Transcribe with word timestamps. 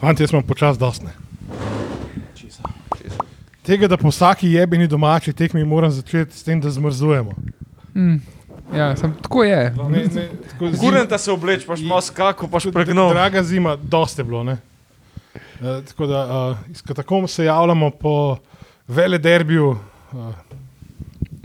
Fanti, 0.00 0.22
jaz 0.22 0.32
imam 0.32 0.42
počas 0.42 0.78
dosne. 0.78 1.10
Tega, 3.62 3.88
da 3.88 3.96
po 3.96 4.08
vsaki 4.08 4.48
jebeni 4.52 4.86
domači 4.88 5.32
tekmi 5.32 5.64
moram 5.64 5.90
začeti 5.90 6.36
s 6.38 6.42
tem, 6.42 6.60
da 6.60 6.70
zmrzujemo. 6.70 7.34
Mm. 7.94 8.16
Ja, 8.76 8.96
sem, 8.96 9.12
tako 9.22 9.44
je. 9.44 9.74
Ne, 9.90 10.04
ne, 10.14 10.28
tako 10.50 10.70
Kurenta 10.80 11.18
se 11.18 11.32
obleč, 11.32 11.66
paš 11.66 11.80
malo 11.80 12.00
skako, 12.00 12.48
paš 12.48 12.70
pregnal. 12.72 13.10
Draga 13.10 13.42
zima, 13.42 13.76
dosti 13.76 14.20
je 14.20 14.24
bilo. 14.24 14.44
Ne? 14.44 14.56
Uh, 15.60 15.84
tako 15.88 16.06
da 16.06 16.22
uh, 16.24 16.70
iz 16.70 16.82
katakom 16.82 17.28
se 17.28 17.44
javljamo 17.44 17.90
po 17.90 18.36
vele 18.88 19.18
derbiju 19.18 19.68
uh, 20.12 20.34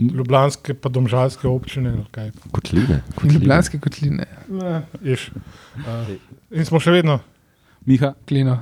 Ljubljanske 0.00 0.74
pa 0.74 0.88
domžalske 0.88 1.48
občine. 1.48 1.94
kaj. 2.10 2.30
Kotline. 2.52 3.02
Ljubljanske 3.24 3.78
kotline, 3.80 4.26
Ne, 4.48 4.82
ješ. 5.02 5.30
Uh, 5.76 6.16
in 6.50 6.64
smo 6.64 6.80
še 6.80 6.90
vedno 6.90 7.18
Miha, 7.84 8.14
klino. 8.26 8.58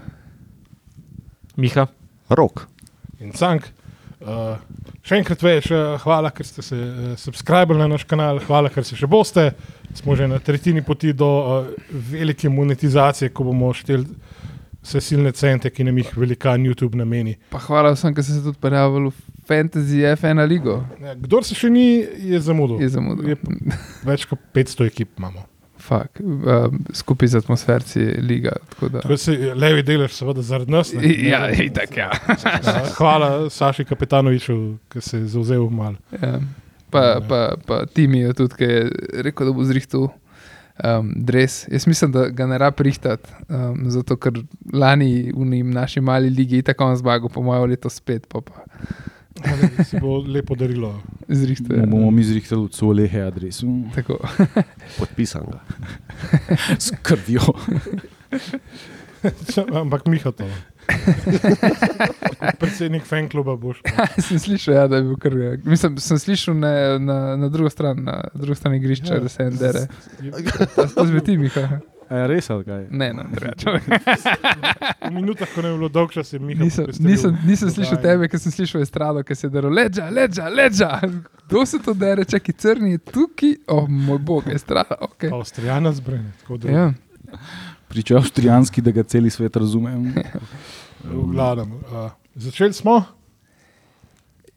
Miha. 1.56 1.86
Rok. 2.28 2.66
in 3.22 3.32
cank. 3.32 3.68
Uh, 4.22 4.54
še 5.02 5.18
enkrat 5.18 5.40
več, 5.42 5.68
uh, 5.74 5.96
hvala, 6.04 6.30
ker 6.34 6.46
ste 6.46 6.62
se 6.62 6.76
uh, 6.78 7.14
subskrbili 7.18 7.80
na 7.80 7.88
naš 7.90 8.04
kanal, 8.06 8.38
hvala, 8.46 8.70
ker 8.70 8.86
se 8.86 8.98
še 8.98 9.08
boste. 9.10 9.48
Smo 9.98 10.14
že 10.18 10.28
na 10.30 10.38
tretjini 10.42 10.84
poti 10.86 11.10
do 11.14 11.28
uh, 11.28 11.70
velike 11.90 12.50
monetizacije, 12.50 13.32
ko 13.34 13.48
bomo 13.50 13.72
šteli 13.74 14.06
vse 14.82 15.02
silne 15.02 15.34
cente, 15.38 15.70
ki 15.70 15.86
nam 15.86 15.98
jih 15.98 16.14
velikan 16.18 16.62
YouTube 16.66 16.98
nameni. 16.98 17.36
Pa 17.50 17.60
hvala 17.66 17.94
vsem, 17.96 18.14
ki 18.14 18.26
ste 18.26 18.38
se 18.38 18.44
tudi 18.46 18.58
prijavili 18.62 19.10
v 19.10 19.46
Fantasy 19.46 20.02
F1 20.14 20.46
ligo. 20.50 20.80
Ja, 21.02 21.14
kdor 21.18 21.46
se 21.46 21.58
še 21.58 21.70
ni, 21.70 21.86
je 22.32 22.42
zamudil. 22.42 22.82
Je 22.82 22.92
zamudil. 22.94 23.34
Je 23.34 23.38
Več 24.06 24.26
kot 24.30 24.42
500 24.54 24.90
ekip 24.90 25.18
imamo. 25.18 25.46
Fak, 25.82 26.20
um, 26.20 26.38
skupaj 26.92 27.28
z 27.28 27.34
atmosferci 27.36 27.98
liga. 28.20 28.52
tako 28.68 28.88
da- 28.88 29.00
Tako 29.00 29.16
se 29.16 29.32
levi 29.54 29.82
delež, 29.82 30.12
seveda, 30.12 30.42
zaradi 30.42 30.70
nas. 30.70 30.92
ne. 30.92 31.02
Ja, 31.24 31.50
itak, 31.52 31.96
ja. 31.96 32.10
Ja, 32.62 32.84
Hvala 32.94 33.50
Saši 33.50 33.84
Kapitanoviču, 33.84 34.56
ki 34.88 35.00
se 35.00 35.18
je 35.18 35.26
zauzel 35.28 35.68
malo. 35.68 35.96
ja. 36.14 36.38
Pa, 36.90 37.20
pa, 37.22 37.38
pa 37.66 37.86
Timi 37.86 38.18
je 38.18 38.32
tudi, 38.34 38.54
ki 38.54 38.64
je 38.64 38.90
rekel, 39.22 39.46
da 39.46 39.52
bo 39.52 39.64
zrihtel 39.64 40.02
um, 40.04 41.12
dres. 41.16 41.64
Jaz 41.68 41.86
mislim, 41.86 42.12
da 42.12 42.28
ga 42.28 42.46
ne 42.46 42.58
rab 42.58 42.80
rihtati, 42.80 43.28
um, 43.48 43.86
zato 43.86 44.16
ker 44.16 44.32
lani 44.72 45.32
v 45.32 45.44
naši 45.64 46.00
mali 46.00 46.30
ligi 46.30 46.56
je 46.56 46.62
tako 46.64 46.94
zmagal, 46.96 47.28
po 47.28 47.42
mojem 47.42 47.70
leto 47.70 47.88
spet, 47.88 48.26
pa 48.28 48.40
pa 48.40 48.64
Da 49.42 49.84
Se 49.84 50.00
bo 50.00 50.18
lepo 50.18 50.54
darilo. 50.54 51.00
zrihtel. 51.28 51.78
ja. 51.78 51.86
bomo 51.86 52.10
mi 52.10 52.24
zrihtali 52.24 52.62
od 52.62 52.74
Solehe 52.74 53.20
adresu. 53.20 53.66
Tako. 53.94 54.18
Podpisan 54.98 55.42
ga. 55.46 55.60
S 56.78 56.92
krvjo. 57.02 57.40
Ampak 59.72 60.06
Miha 60.06 60.32
to. 60.32 60.44
Predsednik 62.58 63.04
fan 63.04 63.28
kluba 63.28 63.56
boš. 63.56 63.78
sem 64.26 64.38
slišal, 64.38 64.74
ja, 64.74 64.86
da 64.88 64.96
je 64.96 65.02
bil 65.02 65.16
kar. 65.16 65.32
Mislim, 65.64 65.98
sem 65.98 66.18
slišal 66.18 66.54
na, 66.54 66.98
na, 66.98 67.36
na 67.36 67.48
drugo 67.48 67.70
stran, 67.70 68.02
na 68.02 68.24
drugo 68.34 68.54
stran 68.54 68.74
igrišča, 68.74 69.14
Ja. 69.14 69.20
da 69.20 69.28
se 69.28 69.42
en 69.42 69.56
dere. 69.56 69.86
To, 70.94 71.06
zbeti 71.06 71.38
Miha. 71.38 71.78
Je 72.12 72.26
res 72.28 72.50
ali 72.50 72.64
kaj? 72.64 72.82
Ne, 72.90 73.12
no, 73.12 73.22
drugače. 73.32 73.70
V 75.08 75.10
minutah, 75.10 75.48
ko 75.54 75.62
ne 75.62 75.68
je 75.68 75.76
bilo 75.76 75.88
dolg 75.88 76.12
čas, 76.12 76.32
je 76.32 76.38
Miha. 76.38 76.64
Nisem, 76.64 76.86
nisem, 77.00 77.38
nisem 77.46 77.70
slišal 77.70 78.00
tebe, 78.02 78.28
ker 78.28 78.40
sem 78.40 78.52
slišal 78.52 78.82
estrado, 78.84 79.22
ki 79.24 79.34
se 79.34 79.46
je 79.46 79.50
dero, 79.50 79.70
leđa, 79.70 80.08
leđa, 80.10 80.48
leđa. 80.48 80.90
Kdo 81.46 81.66
se 81.66 81.78
to 81.78 81.94
dere, 81.94 82.24
čaki 82.24 82.52
crni 82.52 82.90
je 82.90 82.98
tukaj? 82.98 83.54
O 83.68 83.76
oh, 83.76 83.88
moj 83.88 84.18
bog, 84.18 84.44
estrada, 84.52 84.98
ok. 85.00 85.24
Pa 85.30 85.36
Avstrijana 85.36 85.92
zbrane. 85.92 86.32
tako 86.40 86.56
da- 86.56 86.70
Ja. 86.70 86.92
Priča 87.88 88.16
avstrijanski, 88.16 88.80
da 88.82 88.90
ga 88.90 89.02
celi 89.02 89.30
svet 89.30 89.56
razume. 89.56 89.94
V 91.04 91.26
glavnem. 91.32 91.72
Uh, 91.72 92.10
začeli 92.34 92.72
smo. 92.72 93.02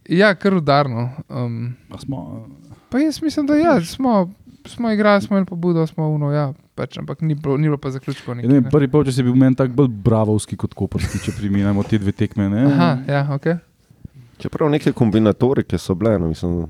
ja, 0.10 0.36
kar 0.36 0.54
udarno. 0.54 1.10
Um, 1.30 1.76
A 1.90 1.98
smo, 1.98 2.48
pa 2.90 3.00
jaz 3.00 3.22
mislim, 3.22 3.46
da 3.48 3.56
ja, 3.56 3.82
smo, 3.86 4.32
smo 4.66 4.92
igrali, 4.92 5.22
smo 5.22 5.38
imeli 5.38 5.46
pobudo, 5.46 5.88
smo 5.88 6.08
uno, 6.10 6.32
ja, 6.32 6.54
pač, 6.76 6.98
ampak 6.98 7.22
ni 7.22 7.36
bilo, 7.36 7.58
ni 7.58 7.68
bilo 7.68 7.78
pa 7.78 7.90
zaključkov. 7.90 8.34
ja, 8.34 8.36
nekih, 8.36 8.50
ne 8.50 8.56
vem, 8.56 8.64
ne. 8.64 8.72
prvi 8.72 8.88
polčas 8.88 9.18
je 9.18 9.24
bil 9.24 9.36
meni 9.36 9.56
tako 9.56 9.74
bolj 9.74 9.94
bravovski 10.04 10.58
kot 10.58 10.74
koperski, 10.74 11.20
če 11.20 11.32
primerjamo 11.32 11.84
te 11.84 11.98
dve 11.98 12.12
tekme. 12.12 12.50
Ne? 12.50 12.66
Aha, 12.66 12.90
ja, 13.08 13.22
ok. 13.32 13.48
Čeprav 14.38 14.70
neke 14.70 14.92
kombinatorike 14.92 15.80
so 15.80 15.96
bile, 15.96 16.18
no, 16.20 16.28
mislim, 16.28 16.68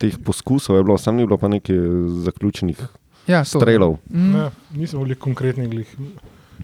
teh 0.00 0.16
poskusov 0.18 0.76
je 0.76 0.82
bilo, 0.82 0.96
sam 0.96 1.16
ni 1.16 1.26
bilo 1.26 1.36
pa 1.36 1.48
nekaj 1.48 1.76
zaključnih 2.24 2.80
Ja, 3.28 3.44
to. 3.44 3.60
strelov. 3.60 3.98
Mm, 4.08 4.32
Ne, 4.32 4.44
nismo 4.72 5.04
bili 5.04 5.14
konkretni. 5.14 5.68
Glih. 5.68 5.86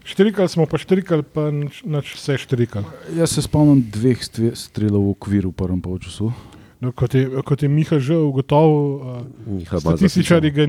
Štrikali 0.04 0.48
smo, 0.48 0.66
pa 0.66 0.78
štrikali, 0.78 1.22
pa 1.22 1.50
nič, 1.50 1.82
vse 2.14 2.38
štrikali. 2.38 2.84
Jaz 3.14 3.30
se 3.30 3.42
spomnim 3.42 3.84
dveh 3.92 4.18
strelov 4.54 5.02
v 5.02 5.10
okviru 5.10 5.50
v 5.50 5.56
prvem 5.56 5.80
polčasu. 5.80 6.32
No, 6.80 6.92
kot, 6.92 7.14
je, 7.14 7.28
kot 7.42 7.62
je 7.62 7.68
Miha 7.68 7.98
že 7.98 8.16
ugotovil, 8.16 9.24
uh, 9.56 9.80
statističari 9.80 10.50
ga, 10.50 10.66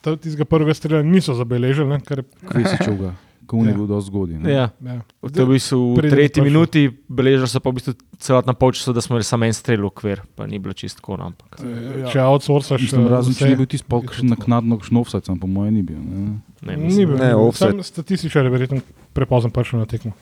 tistega 0.00 0.44
prvega 0.44 0.72
strela 0.72 1.02
niso 1.02 1.34
zabeležili. 1.34 1.88
Ne, 1.88 1.98
kar, 2.00 2.22
Kvesičovga, 2.44 3.14
ko 3.44 3.56
Ja. 3.56 3.62
ni 3.62 3.72
bil 3.72 3.86
dosti 3.86 4.06
zgodin. 4.06 4.42
ne. 4.42 4.52
Ja. 4.52 4.70
ja. 4.78 5.00
To 5.22 5.28
je 5.32 5.44
v 5.44 5.56
v 5.56 5.94
Preden 5.96 6.10
tretji 6.10 6.42
minuti, 6.42 6.82
beležili 7.08 7.46
so 7.46 7.58
pa 7.58 7.68
v 7.68 7.74
bistvu 7.74 7.92
celotna 8.16 8.52
polčasa, 8.52 8.92
da 8.92 9.00
smo 9.00 9.16
imeli 9.16 9.24
samo 9.24 9.44
en 9.44 9.52
strel 9.52 9.80
v 9.80 9.86
okvir, 9.86 10.22
pa 10.34 10.44
ni 10.44 10.58
bilo 10.58 10.72
čistko. 10.72 11.16
No, 11.16 11.26
ampak. 11.26 11.58
Ja. 11.58 12.08
Če 12.08 12.20
outsourcaš, 12.20 12.80
Mislim, 12.80 13.04
eh, 13.04 13.10
razen 13.10 13.32
če 13.32 13.38
vse- 13.38 13.48
ni 13.48 13.56
bil 13.56 13.66
tisti 13.66 13.86
polk 13.86 14.12
še 14.12 14.22
naknadno 14.24 14.78
šnofsac, 14.78 15.26
po 15.30 15.46
mojem 15.46 15.74
ni 15.74 15.82
bil. 15.82 15.96
Ne? 15.98 16.40
Ne, 16.60 16.76
Ni 16.76 16.84
mislim, 16.84 17.08
bil, 17.08 17.16
Ne, 17.16 17.34
offside. 17.34 17.70
Sam 17.70 17.82
statističar 17.82 18.44
je 18.44 18.50
verjetno 18.50 18.80
prepozno 19.12 19.48
prišel 19.48 19.78
na 19.78 19.86
tekmo. 19.86 20.12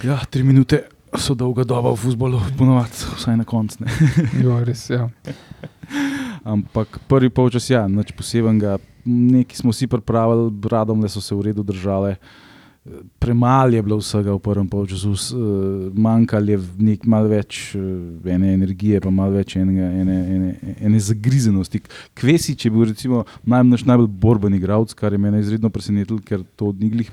Ja, 0.00 0.16
tri 0.24 0.42
minute 0.42 0.84
so 1.12 1.34
dolga 1.34 1.64
doba 1.64 1.90
v 1.90 1.98
futbolu, 1.98 2.40
ponovadi, 2.56 2.94
vsaj 3.12 3.36
na 3.36 3.44
koncu. 3.44 3.76
ne. 3.80 3.90
Jo, 4.40 4.64
res, 4.64 4.88
ja. 4.88 5.10
Ampak 6.44 7.00
prvi 7.08 7.30
polčas, 7.30 7.68
ja, 7.70 7.84
nič 7.88 8.12
posebenega. 8.16 8.78
Neki 9.04 9.56
smo 9.56 9.72
si 9.72 9.88
pripravili, 9.88 10.52
radom 10.70 11.00
le 11.00 11.08
so 11.08 11.20
se 11.20 11.34
v 11.34 11.50
redu 11.50 11.64
držale. 11.64 12.16
Premalo 13.20 13.76
je 13.76 13.82
bilo 13.84 13.98
vsega 14.00 14.32
v 14.32 14.40
prvem 14.40 14.64
polčasu, 14.64 15.12
eh, 15.12 15.36
manjkalo 15.92 16.56
je 16.56 16.58
nek 16.80 17.04
malo 17.04 17.28
več 17.28 17.76
eh, 17.76 18.32
ene 18.32 18.54
energije, 18.56 19.02
pa 19.04 19.12
malo 19.12 19.36
več 19.36 19.56
enega, 19.60 19.84
ene, 19.84 20.16
ene, 20.36 20.74
ene 20.80 21.00
zagrizenosti. 21.00 21.82
Kvesič 22.16 22.64
je 22.64 22.72
bil 22.72 22.88
recimo 22.88 23.26
naj, 23.44 23.66
naš 23.68 23.84
najbolj 23.84 24.08
borben 24.08 24.56
igralec, 24.56 24.96
kar 24.96 25.12
je 25.12 25.20
mene 25.20 25.44
izredno 25.44 25.68
presenetilo, 25.68 26.24
ker 26.24 26.40
to 26.56 26.72
ni 26.80 26.88
glih 26.88 27.12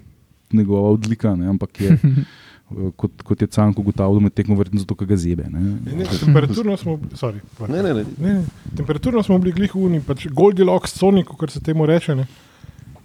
njegova 0.56 0.88
odlika, 0.96 1.36
ne, 1.36 1.52
ampak 1.52 1.82
je, 1.84 2.00
kot, 2.96 3.22
kot 3.24 3.42
je 3.42 3.48
Canko 3.48 3.82
ugotavljal, 3.82 4.20
med 4.24 4.36
tekmo 4.36 4.58
verjetno 4.60 4.82
zato, 4.84 4.96
ker 5.00 5.08
ga 5.08 5.18
zebe. 5.20 5.48
Ne. 5.52 5.78
Ne, 5.86 6.08
temperaturno 6.20 6.78
smo, 6.78 6.98
sorry. 7.20 7.42
Ne, 7.68 7.84
ne, 7.84 7.94
ne. 7.94 8.04
Ne, 8.18 8.34
ne, 8.40 8.74
temperaturno 8.78 9.24
smo 9.24 9.40
bili 9.44 9.56
glih 9.56 9.76
uni, 9.80 10.02
pač 10.04 10.28
Goldilocks 10.28 10.98
Sonic, 11.00 11.32
kot 11.32 11.54
se 11.54 11.64
temu 11.64 11.88
reče, 11.88 12.18
ne, 12.20 12.28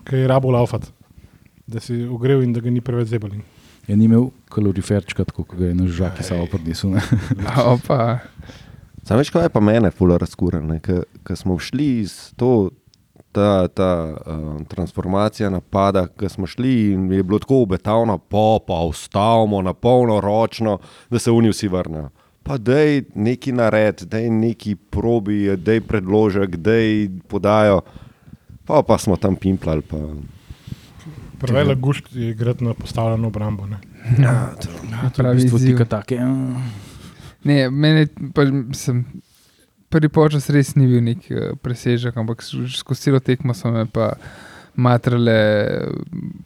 ki 0.08 0.24
je 0.24 0.30
rabo 0.30 0.50
laufat, 0.54 0.88
da 1.66 1.80
si 1.80 2.02
ogrel 2.04 2.42
in 2.42 2.56
da 2.56 2.64
ga 2.64 2.72
ni 2.74 2.82
preveč 2.84 3.14
zebali. 3.14 3.42
Je 3.86 3.96
ni 3.98 4.06
imel 4.06 4.28
kaloriferčka, 4.52 5.26
tako 5.26 5.44
kot 5.44 5.58
ga 5.58 5.70
je 5.70 5.78
naš 5.78 5.94
žak, 5.98 6.18
ki 6.18 6.42
prinesel. 6.50 6.98
ne. 6.98 7.02
Opa, 7.74 8.20
Sam 9.02 9.18
veš, 9.18 9.32
kaj 9.34 9.48
je 9.48 9.50
pa 9.50 9.60
mene 9.60 9.90
fulo 9.90 10.14
razkureno, 10.18 10.76
ker 10.82 11.36
smo 11.38 11.58
šli 11.58 11.88
iz 12.04 12.12
to, 12.38 12.70
ta, 13.32 13.68
ta 13.68 14.14
uh, 14.26 14.66
transformacija 14.68 15.50
napada, 15.50 16.06
ki 16.06 16.28
smo 16.28 16.46
šli 16.46 16.92
in 16.92 17.12
je 17.12 17.22
bilo 17.22 17.38
tako 17.38 17.62
obetavno, 17.62 18.18
pa 18.18 18.58
pa 18.66 18.74
ustavimo 18.74 19.62
na 19.62 19.72
polno 19.72 20.20
ročno, 20.20 20.78
da 21.10 21.18
se 21.18 21.30
oni 21.30 21.48
vsi 21.48 21.68
vrnejo. 21.68 22.10
Pa 22.42 22.58
dej 22.58 23.04
neki 23.14 23.52
nared, 23.52 24.02
dej 24.10 24.30
neki 24.30 24.74
probi, 24.74 25.56
dej 25.56 25.80
predložek, 25.80 26.56
dej 26.56 27.08
podajo. 27.28 27.80
Pa, 28.64 28.82
pa 28.82 28.98
smo 28.98 29.16
tam 29.16 29.36
pimplali. 29.36 29.82
Pa. 29.82 29.96
Prevela 31.38 31.74
gušt 31.74 32.12
je 32.12 32.30
igrati 32.30 32.64
na 32.64 32.74
postavljeno 32.74 33.28
obrambo. 33.28 33.66
Ne. 33.66 33.78
Ja, 34.18 34.54
to, 34.60 34.68
To 34.68 35.06
je 35.06 35.08
v 35.08 35.12
pravi 35.16 35.36
bistvu 35.36 35.56
izziv. 35.56 35.76
tika 35.76 35.84
take. 35.84 36.14
ja. 36.14 36.28
Ne, 37.44 37.70
meni 37.70 38.06
pa 38.34 38.42
sem. 38.74 39.04
Prvi 39.92 40.08
počas 40.08 40.48
res 40.48 40.72
ni 40.74 40.88
bil 40.88 41.04
nek 41.04 41.28
uh, 41.28 41.52
presežek, 41.56 42.16
ampak 42.16 42.40
s- 42.40 42.56
skozi 42.78 43.00
celo 43.02 43.20
tekmo 43.20 43.52
so 43.52 43.68
me 43.68 43.84
pa 43.86 44.14
matrale 44.74 45.36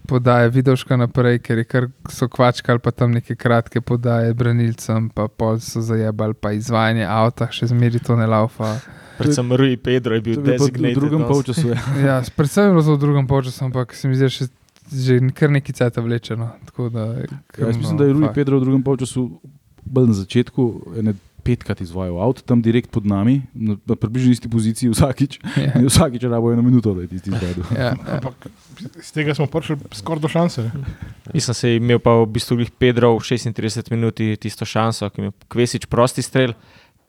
podaje 0.06 0.48
videoška 0.50 0.96
naprej, 0.96 1.38
ker 1.38 1.58
je 1.58 1.64
kar 1.64 1.84
so 2.10 2.26
kvačkali 2.26 2.78
pa 2.78 2.90
tam 2.90 3.12
neke 3.12 3.36
kratke 3.36 3.80
podaje 3.80 4.34
branilcem, 4.34 5.08
pa 5.10 5.28
pol 5.28 5.60
so 5.62 5.80
zajebali, 5.80 6.34
pa 6.34 6.50
izvajanje 6.52 7.06
avta, 7.06 7.46
še 7.46 7.70
zmeri 7.70 8.02
to 8.02 8.16
ne 8.16 8.26
laufa. 8.26 8.76
Predvsem 9.16 9.52
Rui 9.52 9.76
Pedro 9.76 10.14
je 10.14 10.20
bil 10.20 10.34
pa 10.36 10.42
v 10.42 10.52
designated. 10.52 10.98
drugem 10.98 11.22
polčasu. 11.24 11.68
Ja. 11.68 11.78
Ja, 12.06 12.16
predvsem 12.36 12.66
je 12.66 12.70
bilo 12.70 12.82
to 12.82 12.96
v 12.96 13.00
drugem 13.00 13.26
času, 13.26 13.64
ampak 13.64 13.94
se 13.94 14.08
mi 14.08 14.18
zdi, 14.18 14.28
še, 14.28 14.48
že 14.92 15.20
kar 15.30 15.50
neki 15.50 15.72
cajt 15.72 15.96
vlečeno. 15.96 16.50
Da, 16.90 17.04
je 17.16 17.30
Ja, 17.56 17.66
jaz 17.68 17.76
mislim, 17.76 17.96
da 17.96 18.04
je 18.04 18.12
Rui 18.12 18.26
fakt. 18.26 18.34
Pedro 18.34 18.58
v 18.58 18.66
drugem 18.66 18.82
polčasu, 18.82 19.40
bolj 19.86 20.10
na 20.10 20.18
začetku, 20.18 20.66
ene 20.98 21.14
petkrat 21.46 21.80
izvajal 21.80 22.18
avto, 22.18 22.42
tam 22.42 22.58
direkt 22.62 22.90
pod 22.90 23.06
nami, 23.06 23.36
na, 23.54 23.76
na 23.86 23.94
približno 23.94 24.34
isti 24.34 24.50
poziciji 24.50 24.90
vsakič. 24.90 25.38
Ja. 25.54 25.78
In 25.78 25.86
vsakič 25.86 26.26
rabo 26.26 26.50
eno 26.50 26.64
minuto, 26.66 26.90
da 26.96 27.06
je 27.06 27.12
tisti 27.14 27.30
izvedel. 27.30 27.62
Ja, 27.70 27.92
ja. 27.94 28.18
Ampak 28.18 28.48
iz 28.98 29.12
tega 29.14 29.34
smo 29.38 29.46
prišli 29.46 29.78
skoraj 29.94 30.24
do 30.26 30.28
šanse. 30.28 30.66
ne. 30.66 30.96
Nisem 31.30 31.54
se 31.54 31.76
imel 31.78 32.02
pa 32.02 32.16
v 32.18 32.26
bistvu 32.34 32.58
glih 32.58 32.70
Pedro 32.74 33.14
v 33.14 33.22
36 33.22 33.94
minut 33.94 34.18
tisto 34.42 34.66
šanso, 34.66 35.06
ki 35.10 35.22
mi 35.22 35.30
je 35.30 35.36
Kvesič 35.48 35.86
prosti 35.86 36.26
strel, 36.26 36.52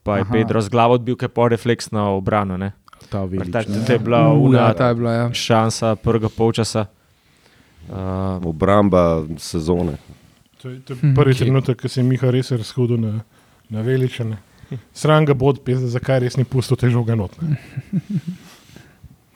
pa 0.06 0.22
je 0.22 0.28
Aha. 0.30 0.34
Pedro 0.38 0.62
z 0.62 0.70
glavo 0.70 0.96
odbil, 1.02 1.18
ker 1.18 1.28
je 1.28 1.34
po 1.34 1.50
refleksno 1.50 2.14
obrano. 2.16 2.56
ne. 2.58 2.72
Ta 3.10 3.26
velič, 3.26 3.52
Ta- 3.52 3.66
ne. 3.68 3.86
To 3.86 3.94
je 3.94 4.00
bila 4.00 4.22
ja, 4.54 4.74
ta 4.74 4.92
je 4.92 4.96
bila, 4.96 5.12
ja. 5.14 5.26
šansa 5.34 5.96
prvega 5.96 6.30
polčasa. 6.30 6.86
Uh, 7.88 8.44
Obramba 8.44 9.24
sezone. 9.40 9.96
To 10.62 10.70
je, 10.70 10.80
to 10.84 10.94
je 10.94 11.00
Hm, 11.00 11.14
prvi 11.16 11.36
trenutek, 11.36 11.80
ko 11.82 11.88
se 11.88 12.02
je 12.02 12.04
Miha 12.04 12.28
res 12.34 12.52
razhodil 12.52 12.98
na, 13.00 13.22
na 13.70 13.82
veličane. 13.82 14.38
Sram 14.94 15.26
ga 15.26 15.34
bod, 15.34 15.62
pes, 15.64 15.80
zakaj 15.94 16.20
res 16.20 16.36
ni 16.36 16.44
pustil 16.44 16.76
te 16.78 16.90
žoga 16.92 17.16
notne. 17.16 17.56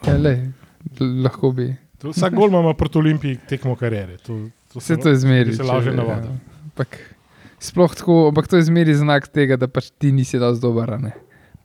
Ja, 0.02 0.16
lej, 0.18 0.50
l- 0.98 1.22
lahko 1.22 1.52
bi. 1.54 1.68
To, 2.02 2.10
vsak 2.10 2.34
gol 2.34 2.50
ima 2.50 2.74
proti 2.74 2.98
Olimpiji 2.98 3.38
tekmo 3.48 3.76
karijere. 3.78 4.16
To, 4.26 4.38
to 4.74 4.80
Vse 4.82 4.98
to 4.98 5.10
je 5.10 5.20
zmeri. 5.22 5.54
se 5.56 5.64
laže 5.64 5.92
navada. 5.94 6.32
Ampak, 6.66 6.98
sploh 7.62 7.94
tako, 7.94 8.16
ampak 8.32 8.48
to 8.50 8.58
je 8.58 8.66
zmeri 8.66 8.96
znak 8.98 9.28
tega, 9.30 9.60
da 9.62 9.68
pač 9.70 9.92
ti 9.94 10.10
nisi 10.12 10.40
dal 10.42 10.58
dober. 10.58 10.96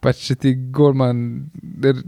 Pač, 0.05 0.21
če 0.29 0.35
ti 0.37 0.53
golman, 0.53 1.49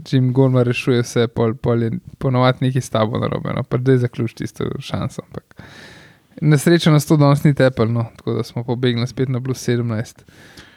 če 0.05 0.19
jim 0.19 0.29
golman 0.31 0.61
rešuje 0.69 1.01
vse, 1.01 1.25
pol, 1.33 1.55
pol 1.57 1.87
je 1.87 1.89
ponovadi 2.21 2.67
nekaj 2.67 2.85
s 2.85 2.93
tabo 2.93 3.17
narobe. 3.17 3.49
No. 3.57 3.65
Pač 3.65 3.81
da 3.81 3.97
je 3.97 4.03
zaključ 4.05 4.37
tisto 4.37 4.69
šanso. 4.79 5.25
Ampak. 5.25 5.57
Na 6.41 6.57
srečo 6.57 6.91
nas 6.91 7.05
to 7.05 7.17
danes 7.17 7.43
ni 7.43 7.53
tepelno, 7.53 8.05
tako 8.15 8.33
da 8.33 8.43
smo 8.43 8.63
pobegli 8.63 9.07
spet 9.07 9.29
na 9.29 9.41
plus 9.41 9.59
17. 9.59 10.23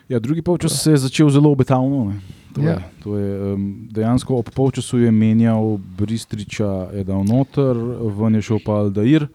Ja, 0.09 0.19
drugi 0.19 0.43
polčas 0.43 0.83
se 0.83 0.91
je 0.91 0.97
začel 0.99 1.31
zelo 1.31 1.51
obetavno. 1.51 2.13
To 2.53 2.61
je, 2.61 2.67
Ja. 2.67 2.83
to 3.03 3.17
je, 3.17 3.55
um, 3.55 3.89
dejansko 3.91 4.37
ob 4.37 4.51
polčasu 4.51 4.99
je 4.99 5.11
menjal 5.11 5.79
Bristriča, 5.99 6.91
je 6.93 7.05
dal 7.05 7.25
noter, 7.25 7.77
ven 8.13 8.35
je 8.35 8.43
šel 8.43 8.59
pa 8.61 8.73
Aldair, 8.75 9.29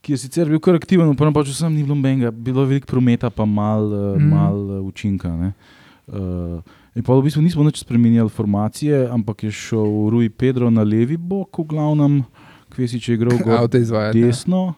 ki 0.00 0.12
je 0.12 0.18
sicer 0.18 0.46
bil 0.46 0.60
kar 0.60 0.74
aktiven, 0.74 1.08
v 1.08 1.16
prvem 1.16 1.32
polčasu 1.32 1.56
sem 1.56 1.74
ni 1.74 1.82
bilo 1.82 1.94
nobenega, 1.94 2.30
bilo 2.30 2.62
je 2.62 2.68
veliko 2.68 2.86
prometa, 2.86 3.30
pa 3.30 3.44
malo 3.44 4.14
Mm. 4.18 4.28
mal 4.30 4.56
uh, 4.56 4.86
učinka. 4.86 5.28
Ne. 5.28 5.52
Uh, 6.06 6.60
in 6.94 7.02
pa 7.02 7.14
v 7.14 7.22
bistvu 7.22 7.42
nismo 7.42 7.64
nič 7.64 7.80
spremenjali 7.80 8.28
formacije, 8.30 9.08
ampak 9.10 9.42
je 9.42 9.50
šel 9.50 10.10
Rui 10.10 10.28
Pedro 10.28 10.70
na 10.70 10.82
levi 10.82 11.16
bok, 11.16 11.58
v 11.58 11.64
glavnem, 11.64 12.22
Kvesič 12.70 13.08
je 13.08 13.14
igral 13.14 13.38
gor 13.38 13.68
desno. 14.12 14.74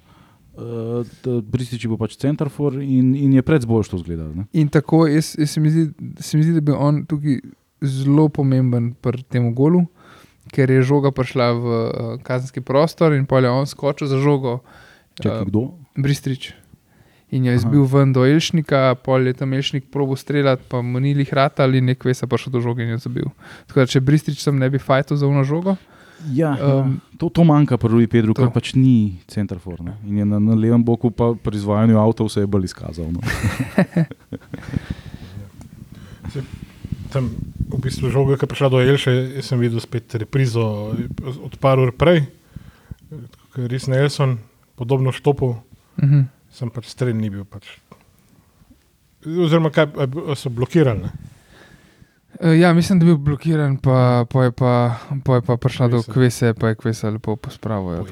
Uh, 0.54 1.02
Bristič 1.42 1.82
bo 1.90 1.98
pač 1.98 2.14
centarfor 2.14 2.76
in, 2.78 3.10
in 3.18 3.32
je 3.34 3.42
pred 3.42 3.64
zbolj 3.66 3.88
to 3.90 3.98
zgledal. 3.98 4.30
ne. 4.30 4.46
In 4.54 4.70
tako, 4.70 5.08
jaz, 5.10 5.32
jaz 5.34 5.50
se, 5.50 5.60
mi 5.60 5.72
zdi, 5.74 5.88
se 6.22 6.38
mi 6.38 6.46
zdi, 6.46 6.54
da 6.54 6.62
bi 6.62 6.70
on 6.70 7.02
tukaj 7.10 7.40
zelo 7.82 8.28
pomemben 8.30 8.92
pri 8.94 9.24
tem 9.26 9.50
golu, 9.50 9.82
ker 10.54 10.70
je 10.70 10.84
žoga 10.86 11.10
prišla 11.10 11.48
v 11.58 11.64
uh, 11.66 12.12
kazenski 12.22 12.62
prostor 12.62 13.16
in 13.18 13.26
pol 13.26 13.42
je 13.42 13.50
on 13.50 13.66
skočil 13.66 14.06
za 14.06 14.20
žogo, 14.22 14.60
Čakaj, 15.18 15.42
uh, 15.42 15.48
kdo? 15.50 15.62
Bristrič. 15.98 16.52
In 17.34 17.48
je 17.48 17.50
Aha. 17.50 17.58
izbil 17.58 17.82
ven 17.90 18.14
do 18.14 18.22
Elšnika, 18.22 18.94
pol 19.02 19.26
je 19.26 19.34
tam 19.34 19.58
Elšnik 19.58 19.90
probo 19.90 20.14
streljati, 20.14 20.62
pa 20.70 20.82
mu 20.86 21.02
ni 21.02 21.16
jih 21.18 21.34
ratal 21.34 21.74
in 21.74 21.90
nek 21.90 22.04
vesa 22.06 22.30
prišel 22.30 22.54
do 22.54 22.62
žoge 22.62 22.86
in 22.86 22.94
jo 22.94 23.02
zabil. 23.02 23.26
Tako 23.66 23.82
da, 23.82 23.90
če 23.90 24.04
Bristrič 24.06 24.38
sem 24.38 24.54
ne 24.54 24.70
bi 24.70 24.78
fajto 24.78 25.18
za 25.18 25.26
uno 25.26 25.42
žogo, 25.42 25.74
Ja, 26.32 26.56
Um, 26.56 26.80
um, 26.80 27.00
to, 27.18 27.28
to 27.28 27.44
manjka 27.44 27.76
pri 27.76 27.88
Rui 27.88 28.06
Pedru, 28.06 28.32
to. 28.32 28.42
ker 28.42 28.52
pač 28.54 28.72
ni 28.74 29.20
centarfor. 29.28 29.82
Ne? 29.84 29.96
In 30.08 30.18
je 30.22 30.24
na, 30.24 30.38
na 30.40 30.54
levem 30.56 30.84
boku 30.84 31.10
pa 31.10 31.34
pri 31.36 31.56
izvajanju 31.60 31.98
avtov 32.00 32.28
se 32.32 32.40
je 32.40 32.48
bolj 32.48 32.64
izkazal. 32.70 33.12
No. 33.12 33.20
Tam 37.12 37.28
v 37.70 37.78
bistvu 37.78 38.10
žoga, 38.10 38.38
ki 38.38 38.44
je 38.46 38.50
prišla 38.50 38.68
do 38.72 38.80
Elše, 38.80 39.42
sem 39.44 39.60
videl 39.60 39.80
spet 39.82 40.14
reprizo 40.18 40.94
od 41.22 41.54
par 41.60 41.78
ur 41.78 41.92
prej, 41.94 42.24
ko 43.52 43.60
je 43.62 43.68
res 43.70 43.86
Nelson 43.86 44.38
podobno 44.74 45.12
štopil, 45.14 45.54
uh 45.54 46.02
-huh. 46.02 46.24
sem 46.50 46.70
pač 46.70 46.90
strelj 46.90 47.14
ni 47.14 47.30
bil. 47.30 47.44
Pač. 47.44 47.78
Oziroma, 49.24 49.70
kaj 49.70 49.86
so 50.34 50.50
blokirali. 50.50 51.06
Ne? 51.06 51.33
Uh, 52.40 52.58
ja, 52.58 52.72
mislim, 52.74 52.98
da 52.98 53.06
je 53.06 53.14
bil 53.14 53.16
blokiran, 53.16 53.76
pa, 53.76 54.26
pa, 54.30 54.44
je, 54.44 54.52
pa, 54.52 54.96
pa 55.24 55.34
je 55.34 55.42
pa 55.42 55.56
prišla 55.56 55.88
do 55.88 56.02
Kvese. 56.02 56.12
kvese, 56.12 56.54
pa 56.54 56.68
je 56.68 56.74
kvesa 56.74 57.10
lepo 57.10 57.36
pospravil. 57.36 57.94
Ja, 57.94 58.02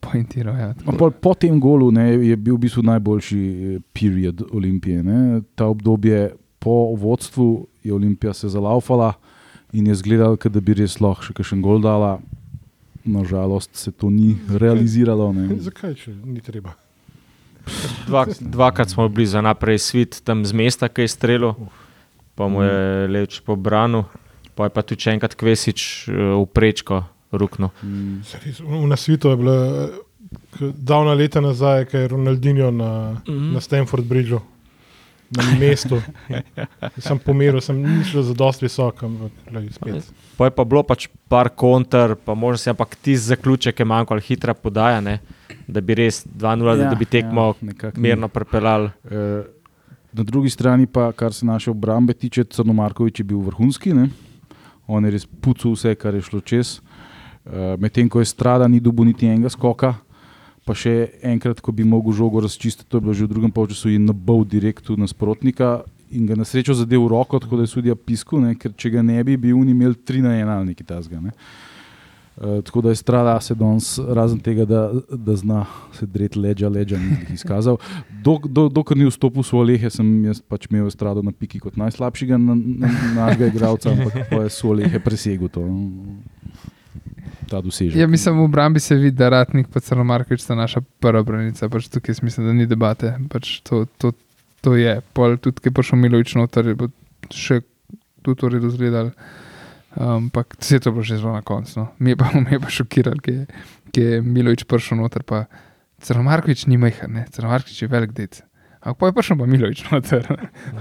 Pointiral. 0.00 0.58
Ja. 0.58 0.74
No, 0.84 0.96
pol, 0.98 1.10
po 1.10 1.34
tem 1.34 1.60
golu 1.60 1.90
ne, 1.90 2.12
je 2.12 2.36
bil 2.36 2.58
v 2.58 2.66
bistvu 2.66 2.84
najboljši 2.84 3.40
eh, 3.40 3.80
period 3.92 4.42
Olimpije. 4.52 5.02
Ne. 5.02 5.40
Ta 5.54 5.66
obdobje 5.66 6.34
po 6.58 6.92
vodstvu 6.94 7.66
je 7.82 7.94
Olimpija 7.94 8.34
se 8.34 8.48
zalaufala 8.48 9.14
in 9.72 9.86
je 9.86 9.94
zgledal, 9.94 10.36
kot 10.36 10.52
da 10.52 10.60
bi 10.60 10.76
res 10.76 11.00
lahko 11.00 11.24
še 11.24 11.36
kakšen 11.40 11.64
gol 11.64 11.80
dala. 11.80 12.18
Nažalost 13.04 13.74
se 13.74 13.90
to 13.90 14.10
ni 14.10 14.36
realiziralo. 14.48 15.32
Ne. 15.32 15.48
Zakaj, 15.68 15.96
če 16.04 16.14
ni 16.24 16.40
treba? 16.44 16.76
dva, 18.06 18.26
dvakrat 18.40 18.90
smo 18.90 19.08
bili 19.08 19.26
za 19.26 19.40
naprej 19.40 19.78
svit, 19.78 20.20
tam 20.24 20.44
z 20.44 20.52
mesta, 20.52 20.88
ki 20.88 21.06
je 21.06 21.08
strelil, 21.08 21.54
pa 22.34 22.48
mu 22.48 22.62
je 22.62 23.08
leč 23.08 23.40
po 23.40 23.56
branu, 23.56 24.04
pa 24.54 24.68
je 24.68 24.74
pa 24.74 24.82
tudi 24.82 25.04
še 25.04 25.16
enkrat 25.16 25.36
Kvesič 25.38 26.08
eh, 26.08 26.32
v 26.36 26.46
prečko 26.48 27.04
ruknil. 27.32 27.72
Mm. 27.82 28.22
Na 28.88 28.96
svetu 28.96 29.32
je 29.32 29.36
bilo 29.36 29.56
k- 30.58 30.72
davna 30.76 31.14
leta 31.16 31.40
nazaj, 31.40 31.88
ko 31.88 31.96
je 31.96 32.08
Ronaldinho 32.08 32.70
na, 32.70 33.22
mm. 33.26 33.32
-hmm. 33.32 33.52
na 33.52 33.60
Stanford 33.60 34.04
Bridgeu, 34.04 34.40
na 35.30 35.42
mestu. 35.58 36.02
sem 37.08 37.18
pomeril, 37.18 37.60
sem 37.60 37.76
ni 37.82 38.04
šlo 38.04 38.22
za 38.22 38.34
dosti 38.34 38.64
visok, 38.64 39.02
ampak 39.02 39.32
glej, 39.50 39.72
spet. 39.72 40.12
Pa 40.36 40.44
je 40.44 40.50
pa 40.50 40.64
bilo 40.64 40.82
pač 40.82 41.08
par 41.28 41.48
konter, 41.48 42.16
pa 42.24 42.34
možno 42.34 42.58
si 42.58 42.70
ampak 42.70 42.96
tisti 42.96 43.26
zaključek 43.32 43.80
je 43.80 43.84
manjkal, 43.84 44.20
hitra 44.20 44.54
podaja, 44.54 45.00
ne? 45.00 45.20
da 45.66 45.80
bi 45.80 45.94
res 45.94 46.26
2-0, 46.26 46.78
ja, 46.78 46.90
da 46.90 46.94
bi 46.94 47.04
tekmo 47.04 47.54
ja, 47.60 47.90
mirno 47.96 48.28
prepeljali. 48.28 48.90
Eh, 49.04 49.61
Na 50.12 50.22
drugi 50.22 50.50
strani, 50.50 50.86
pa, 50.86 51.12
kar 51.12 51.32
se 51.32 51.46
naše 51.46 51.70
obrambe 51.70 52.12
tiče, 52.12 52.44
Crnomarkovič 52.44 53.20
je 53.20 53.24
bil 53.24 53.38
vrhunski. 53.40 53.94
Ne? 53.94 54.08
On 54.86 55.04
je 55.04 55.10
res 55.10 55.24
pucal 55.26 55.72
vse, 55.72 55.94
kar 55.96 56.14
je 56.14 56.20
šlo 56.22 56.40
čez. 56.40 56.80
Eh, 57.46 57.76
Medtem 57.80 58.08
ko 58.08 58.20
je 58.20 58.28
strada, 58.28 58.68
ni 58.68 58.80
dobil 58.80 59.08
niti 59.08 59.26
enega 59.26 59.48
skoka. 59.48 59.94
Pa 60.68 60.76
še 60.78 61.18
enkrat, 61.26 61.60
ko 61.64 61.72
bi 61.72 61.84
mogel 61.84 62.12
žogo 62.12 62.44
razčistiti, 62.44 62.86
to 62.88 63.00
je 63.00 63.02
bilo 63.02 63.14
že 63.16 63.24
v 63.24 63.32
drugem 63.32 63.50
polčasu 63.50 63.90
in 63.90 64.04
nabal 64.06 64.44
direkt 64.44 64.86
v 64.88 65.00
nasprotnika 65.00 65.82
in 66.12 66.28
ga 66.28 66.36
na 66.36 66.44
srečo 66.44 66.76
zadev 66.76 67.08
roko, 67.08 67.40
tako 67.40 67.56
da 67.56 67.64
je 67.64 67.72
sudija 67.72 67.96
pisku, 67.96 68.38
ne? 68.38 68.54
ker 68.54 68.70
če 68.76 68.92
ga 68.92 69.02
ne 69.02 69.16
bi, 69.24 69.34
bi 69.40 69.50
oni 69.52 69.72
imeli 69.72 69.96
3 69.96 70.22
na 70.22 70.36
1 70.36 70.52
ali 70.54 70.68
nekaj 70.70 70.86
tasga. 70.86 71.18
Ne? 71.18 71.32
Uh, 71.32 71.71
tako 72.36 72.80
da 72.80 72.88
je 72.88 72.96
strada 72.96 73.40
se 73.40 73.54
danes, 73.54 73.98
razen 74.08 74.40
tega, 74.40 74.64
da, 74.64 74.90
da 75.10 75.36
zna 75.36 75.64
se 75.92 76.06
dreti 76.06 76.38
leđa, 76.38 76.68
leđa 76.68 76.98
ni 76.98 77.08
jih 77.08 77.30
izkazal. 77.34 77.76
Dok, 78.24 78.46
do, 78.46 78.68
dokler 78.68 78.98
ni 78.98 79.06
vstopil 79.06 79.42
v 79.42 79.46
svoje 79.46 79.66
lehe, 79.72 79.90
sem 79.90 80.24
jaz 80.24 80.40
pač 80.40 80.66
imel 80.70 80.90
strado 80.90 81.22
na 81.22 81.32
piki 81.32 81.60
kot 81.60 81.76
najslabšega 81.76 82.38
na, 82.38 82.56
na, 82.56 82.92
našega 83.14 83.50
igralca, 83.52 83.92
ampak 83.92 84.30
pa 84.30 84.42
je 84.46 84.50
svoje 84.50 84.84
lehe 84.84 85.00
presegel 85.00 85.52
to. 85.52 85.66
Ta 87.50 87.60
dosežek. 87.60 88.00
Ja, 88.00 88.06
mislim, 88.08 88.38
v 88.40 88.48
obrambi 88.48 88.80
se 88.80 88.96
vidi, 88.96 89.16
da 89.16 89.28
Ratnik 89.28 89.68
in 89.68 89.80
Crnomarkovič 89.80 90.40
sta 90.40 90.54
naša 90.54 90.80
prva 91.00 91.22
branica. 91.22 91.68
Pač 91.68 91.88
tukaj 91.92 92.22
mislim, 92.22 92.46
da 92.46 92.52
ni 92.52 92.66
debate. 92.66 93.12
Pač 93.28 93.60
to, 93.60 93.84
to, 93.98 94.12
to 94.60 94.76
je. 94.76 95.00
Pol, 95.12 95.36
tudi, 95.36 95.60
ki 95.60 95.68
je 95.68 95.76
prišel 95.76 96.00
Milovič 96.00 96.34
noter, 96.40 96.72
bilo 96.72 96.88
še 97.28 97.60
tudi 98.24 98.46
v 98.46 98.54
redu 98.56 98.70
zgledal. 98.72 99.12
Ampak 99.96 100.56
vse 100.60 100.80
to 100.80 100.88
je 100.88 100.92
bilo 100.92 101.02
že 101.04 101.16
zelo 101.16 101.32
na 101.32 101.42
koncu. 101.42 101.80
No. 101.80 101.88
Mi 101.98 102.10
je 102.10 102.16
pa, 102.16 102.30
mi 102.46 102.52
je 102.52 102.60
pa 102.60 102.70
šokiral, 102.70 103.18
ki 103.20 103.30
je, 103.32 103.46
ki 103.92 104.00
je 104.00 104.22
Milovič 104.22 104.64
prišel 104.64 104.98
noter. 104.98 105.22
Pa 105.22 105.44
Crnomarkovič 106.02 106.66
ni 106.66 106.76
majhen, 106.76 107.12
ne. 107.12 107.26
Crnomarkovič 107.30 107.82
je 107.82 107.88
velik 107.88 108.12
dec. 108.12 108.40
Ampak 108.82 108.98
pa 108.98 109.06
je 109.06 109.12
prišel 109.12 109.36
pa 109.38 109.46
Milovič 109.46 109.84
noter. 109.92 110.26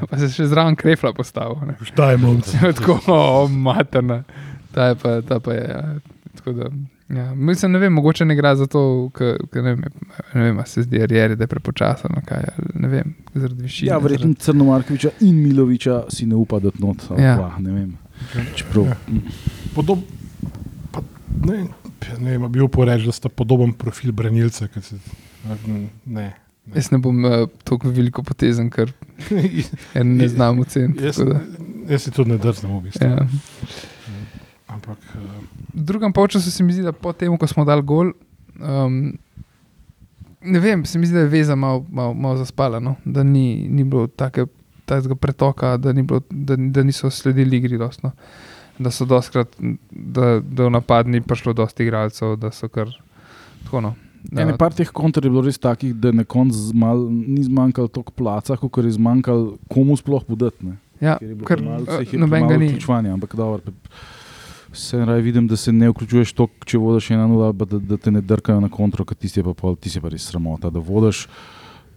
pa 0.10 0.18
se 0.18 0.26
je 0.26 0.38
še 0.40 0.48
zraven 0.48 0.76
krefla 0.76 1.14
postavil. 1.14 1.60
ne. 1.68 1.76
Štaj, 1.82 2.18
momci. 2.18 2.58
Tako, 2.78 2.98
o, 3.08 3.48
materna. 3.48 4.24
Ta 4.72 4.92
je 4.92 4.96
pa, 4.96 5.22
ta 5.22 5.40
pa 5.40 5.54
je. 5.54 5.68
Ja. 5.68 5.84
Tako 6.32 6.52
Da, 6.56 6.72
ja. 7.12 7.34
Mislim, 7.36 7.72
ne 7.76 7.80
vem, 7.80 7.92
mogoče 7.94 8.24
ne 8.26 8.36
gre 8.36 8.56
za 8.56 8.66
to, 8.72 9.12
ker 9.14 9.36
ne 9.54 9.74
vem, 9.76 9.82
ne 10.34 10.42
vem 10.48 10.62
se 10.66 10.86
zdi, 10.88 11.02
arieri, 11.04 11.36
da 11.36 11.44
je 11.44 11.48
prepočasen. 11.52 12.16
kaj, 12.26 12.46
Ne 12.74 12.88
vem, 12.88 13.12
zaradi 13.36 13.62
višine. 13.62 13.90
Ja, 13.92 13.98
verjetno 14.00 14.34
Crnomarkoviča 14.40 15.10
in 15.20 15.44
Miloviča 15.44 16.06
si 16.10 16.26
ne 16.26 16.36
upa 16.40 16.60
dati 16.60 16.80
not. 16.80 17.04
ali 17.12 17.24
Ja. 17.24 17.36
Pa, 17.38 17.60
ne 17.60 17.72
vem. 17.72 17.92
Čeprav, 18.56 18.86
Ja. 18.86 18.96
Podob, 19.76 20.00
pa, 20.92 21.02
ne, 21.46 21.66
ne 22.20 22.32
vem, 22.32 22.44
a 22.44 22.50
bi 22.52 22.62
upal 22.62 22.86
reči, 22.86 23.06
da 23.06 23.16
sta 23.16 23.30
podoben 23.30 23.74
profil 23.74 24.12
branilca. 24.12 24.68
Se, 24.82 25.00
ne. 26.06 26.32
Jaz 26.76 26.92
ne 26.92 27.00
bom 27.02 27.26
uh, 27.26 27.48
tako 27.64 27.90
veliko 27.90 28.24
potezen, 28.24 28.70
ker 28.70 28.92
ne 30.18 30.28
znam 30.28 30.60
oceniti. 30.60 31.04
jaz, 31.04 31.18
tako 31.18 31.40
jaz 31.90 32.04
si 32.04 32.12
tudi 32.12 32.32
ne 32.32 32.38
drznem, 32.38 32.78
v 32.78 32.84
bistvu. 32.90 33.08
Ja. 33.08 33.26
Ampak 34.68 35.00
uh, 35.16 35.42
V 35.74 35.84
drugem 35.88 36.14
polčasu 36.14 36.52
se 36.52 36.64
mi 36.64 36.74
zdi, 36.74 36.84
da 36.84 36.92
po 36.92 37.14
tem, 37.14 37.34
ko 37.38 37.48
smo 37.48 37.66
dali 37.66 37.84
gol, 37.84 38.14
um, 38.60 39.02
ne 40.42 40.60
vem, 40.60 40.86
se 40.86 41.00
mi 41.00 41.08
zdi, 41.08 41.16
da 41.16 41.26
je 41.26 41.32
veza 41.32 41.56
malo 41.56 41.86
mal, 41.90 42.14
mal 42.14 42.38
zaspala, 42.38 42.80
no? 42.80 42.96
da 43.06 43.24
ni, 43.24 43.68
ni 43.70 43.84
bilo 43.84 44.08
take 44.08 44.46
tega 44.86 45.16
pretoka, 45.16 45.76
da, 45.78 45.94
ni 45.94 46.04
bilo, 46.04 46.22
da, 46.30 46.56
da 46.56 46.84
niso 46.84 47.10
sledili 47.10 47.58
igri. 47.58 47.78
Dost, 47.78 48.04
no. 48.04 48.12
Da 48.80 48.92
so 48.92 49.06
doskrat, 49.06 49.58
da, 49.92 50.40
da 50.40 50.66
v 50.66 50.70
napad 50.74 51.08
ni 51.08 51.22
prišlo 51.22 51.54
dosti 51.54 51.84
igralcev, 51.84 52.36
da 52.42 52.52
so 52.52 52.70
kar 52.72 52.90
tako. 53.66 53.82
No. 53.82 53.96
Ja, 54.32 54.46
ne, 54.46 54.54
par 54.58 54.74
teh 54.74 54.90
kontrov 54.94 55.26
je 55.26 55.34
bilo 55.34 55.42
res 55.42 55.58
takih, 55.58 55.96
da 55.98 56.12
na 56.14 56.24
koncu 56.24 56.72
ni 57.10 57.42
zmanjkalo 57.44 57.90
toliko 57.90 58.14
placa, 58.14 58.58
kot 58.58 58.86
je 58.86 58.94
zmanjkalo 58.94 59.58
komu 59.70 59.98
sploh 59.98 60.24
podati. 60.28 60.76
Ja, 61.02 61.18
Ker 61.18 61.62
eh, 61.62 62.18
nobenega 62.18 62.58
ni. 62.58 62.68
vključevanja, 62.70 63.14
ampak 63.14 63.36
dobro. 63.36 63.74
Se 64.74 65.06
raje 65.06 65.22
vidim, 65.22 65.48
da 65.48 65.58
se 65.58 65.74
ne 65.74 65.90
vključuješ 65.90 66.34
toliko, 66.38 66.66
če 66.66 66.78
vodiš 66.78 67.10
ena 67.12 67.26
nula, 67.28 67.50
da, 67.52 67.80
da 67.80 67.98
te 67.98 68.14
ne 68.14 68.22
drkajo 68.22 68.62
na 68.62 68.70
kontro, 68.70 69.06
ker 69.06 69.18
tisti 69.18 69.44
pa, 69.44 69.56
pol, 69.58 69.76
tisti 69.76 69.98
je 69.98 70.06
pa 70.06 70.14
res 70.14 70.30
sramota, 70.30 70.70
da 70.70 70.80
vodiš. 70.80 71.26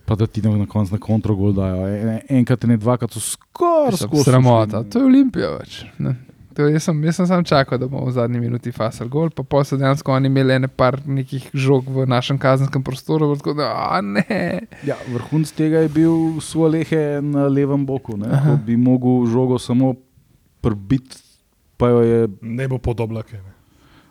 Pa 0.05 0.15
da 0.15 0.27
ti 0.27 0.43
na 0.43 0.67
koncu 0.67 0.93
na 0.93 1.01
kontro 1.01 1.35
gol 1.35 1.53
dajo. 1.53 1.87
En- 1.89 2.21
Enkrat, 2.31 2.65
ne 2.65 2.77
dvakrat, 2.77 3.11
so 3.11 3.21
skoraj 3.21 3.97
skozi. 3.99 4.25
Sramota, 4.25 4.83
to 4.85 4.99
je 4.99 5.05
Olimpija 5.05 5.51
več. 5.55 5.85
ne. 5.99 6.17
To, 6.55 6.69
jaz, 6.69 6.85
sem, 6.85 7.01
jaz 7.03 7.17
sem 7.17 7.27
sam 7.27 7.43
čakal, 7.43 7.79
da 7.79 7.89
bomo 7.89 8.07
v 8.07 8.13
zadnji 8.13 8.39
minuti 8.39 8.71
fasal 8.71 9.09
gol, 9.09 9.27
pa 9.29 9.43
pol 9.43 9.65
so 9.65 9.75
dejansko 9.75 10.13
oni 10.13 10.29
imeli 10.29 10.55
ene 10.55 10.69
par 10.69 11.01
nekih 11.05 11.49
žog 11.53 11.89
v 11.89 12.05
našem 12.07 12.39
kazenskem 12.39 12.79
prostoru, 12.81 13.33
tako 13.35 13.55
da, 13.55 13.73
a 13.89 13.99
ne. 14.01 14.61
Ja, 14.85 14.95
vrhunc 15.09 15.51
tega 15.51 15.79
je 15.79 15.89
bil 15.89 16.15
Sualehe 16.39 17.19
na 17.21 17.49
levem 17.49 17.83
boku, 17.85 18.15
ko 18.15 18.55
bi 18.61 18.77
mogel 18.77 19.27
žogo 19.27 19.59
samo 19.59 19.97
prbiti, 20.61 21.19
pa 21.77 21.89
jo 21.89 22.01
je, 22.03 22.29
Ne 22.41 22.69
bo 22.69 22.79
podobno. 22.79 23.23
kaj, 23.23 23.41
ne. 23.41 23.53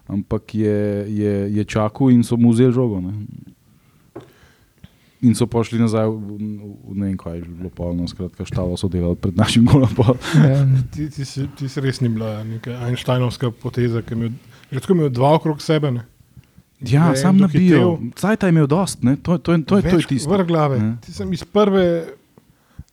ampak 0.09 0.55
je, 0.55 0.75
je, 1.07 1.33
je 1.49 1.63
čakal 1.63 2.11
in 2.11 2.23
so 2.23 2.35
mu 2.35 2.51
vzeli 2.51 2.73
žogo. 2.73 2.99
Ne. 2.99 3.13
In 5.23 5.31
so 5.33 5.47
pošli 5.47 5.79
nazaj, 5.79 6.03
v, 6.03 6.35
v, 6.35 6.93
ne 6.93 7.05
vem, 7.05 7.15
kaj 7.15 7.37
je 7.37 7.47
bilo 7.47 7.69
polno, 7.69 8.03
skratka, 8.05 8.43
štalo 8.43 8.75
so 8.75 8.87
delali 8.87 9.15
pred 9.15 9.31
našim 9.33 9.63
golom. 9.63 9.87
Ja, 10.35 10.67
Ti, 10.91 11.07
ti, 11.09 11.23
si, 11.23 11.47
ti 11.49 11.65
si 11.65 11.79
res 11.79 12.01
ni 12.01 12.09
bila 12.09 12.43
neka 12.43 12.75
Einsteinovska 12.83 13.51
poteza, 13.53 14.01
ki 14.01 14.11
je 14.11 14.17
imel, 14.17 14.33
že 14.67 14.79
tako 14.79 14.93
imel 14.93 15.09
dva 15.09 15.31
okrog 15.33 15.57
sebe. 15.57 15.91
Ne? 15.91 16.03
Ja, 16.81 17.09
Ne, 17.09 17.15
sam 17.15 17.37
nabijo. 17.37 17.95
Cajt 18.13 18.43
je 18.43 18.49
imel 18.49 18.67
dost, 18.67 18.99
ne? 19.01 19.15
to, 19.15 19.37
to, 19.37 19.55
to, 19.55 19.63
to, 19.63 19.77
je- 19.77 19.81
to 19.81 19.87
je 19.87 19.95
Več 19.95 20.07
tisto. 20.07 20.27
Vrh 20.29 20.43
glave. 20.45 20.75
Ne. 20.77 20.91
Ti 20.99 21.13
sem 21.13 21.31
iz 21.31 21.45
prve 21.45 21.85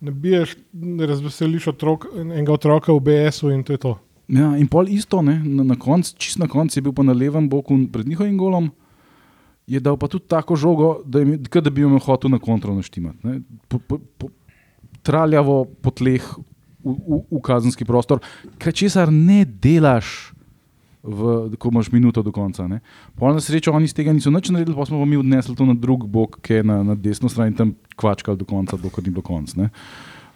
nabiješ, 0.00 0.54
ne 0.72 1.06
razveseliš 1.06 1.66
otrok, 1.68 2.06
enega 2.14 2.52
otroka 2.52 2.92
v 2.92 3.00
BS-u 3.00 3.50
in 3.50 3.60
to 3.62 3.72
je 3.72 3.80
to. 3.80 3.96
Ja, 4.28 4.54
in 4.54 4.68
pol 4.68 4.87
isto, 4.88 5.18
ne, 5.20 5.40
na, 5.40 5.64
na 5.64 5.76
koncu, 5.76 6.14
čist 6.16 6.38
na 6.38 6.46
koncu 6.46 6.78
je 6.78 6.82
bil 6.82 6.94
pa 6.94 7.02
na 7.02 7.12
levem 7.12 7.49
boku 7.49 7.75
pred 7.90 8.06
njihovim 8.06 8.38
golom, 8.38 8.70
je 9.70 9.80
dal 9.80 9.96
pa 9.96 10.08
tudi 10.10 10.26
tako 10.26 10.56
žogo, 10.58 10.90
da, 11.06 11.22
je, 11.22 11.38
da 11.38 11.70
bi 11.70 11.84
jo 11.84 11.98
hotel 12.02 12.30
na 12.30 12.38
kontro 12.42 12.74
naštimati. 12.74 13.38
Po, 13.68 13.78
po, 13.78 13.98
po, 14.18 14.28
traljavo 15.06 15.64
po 15.64 15.90
tleh 15.94 16.24
v, 16.82 16.90
v, 16.90 17.22
v 17.30 17.42
kazenski 17.44 17.86
prostor, 17.86 18.22
kaj 18.58 18.74
česar 18.82 19.12
ne 19.14 19.44
delaš. 19.44 20.34
V, 21.00 21.56
ko 21.56 21.70
imaš 21.72 21.88
minuto 21.88 22.20
do 22.20 22.28
konca. 22.28 22.66
Pol 23.16 23.32
na 23.32 23.40
srečo 23.40 23.72
oni 23.72 23.88
iz 23.88 23.94
tega 23.96 24.12
niso 24.12 24.28
nič 24.28 24.50
naredili, 24.52 24.76
pa 24.76 24.84
smo 24.84 25.00
pa 25.00 25.06
mi 25.08 25.16
odnesli 25.16 25.56
to 25.56 25.64
na 25.64 25.72
drug 25.72 26.04
bok, 26.04 26.36
ki 26.44 26.60
je 26.60 26.66
na, 26.68 26.82
na 26.84 26.92
desno 26.92 27.30
stran 27.32 27.48
in 27.48 27.56
tam 27.56 27.70
kvačkali 27.96 28.36
do 28.36 28.44
konca, 28.44 28.76
dokler 28.76 29.06
ni 29.08 29.14
bilo 29.14 29.24
konc. 29.24 29.54
ne. 29.56 29.70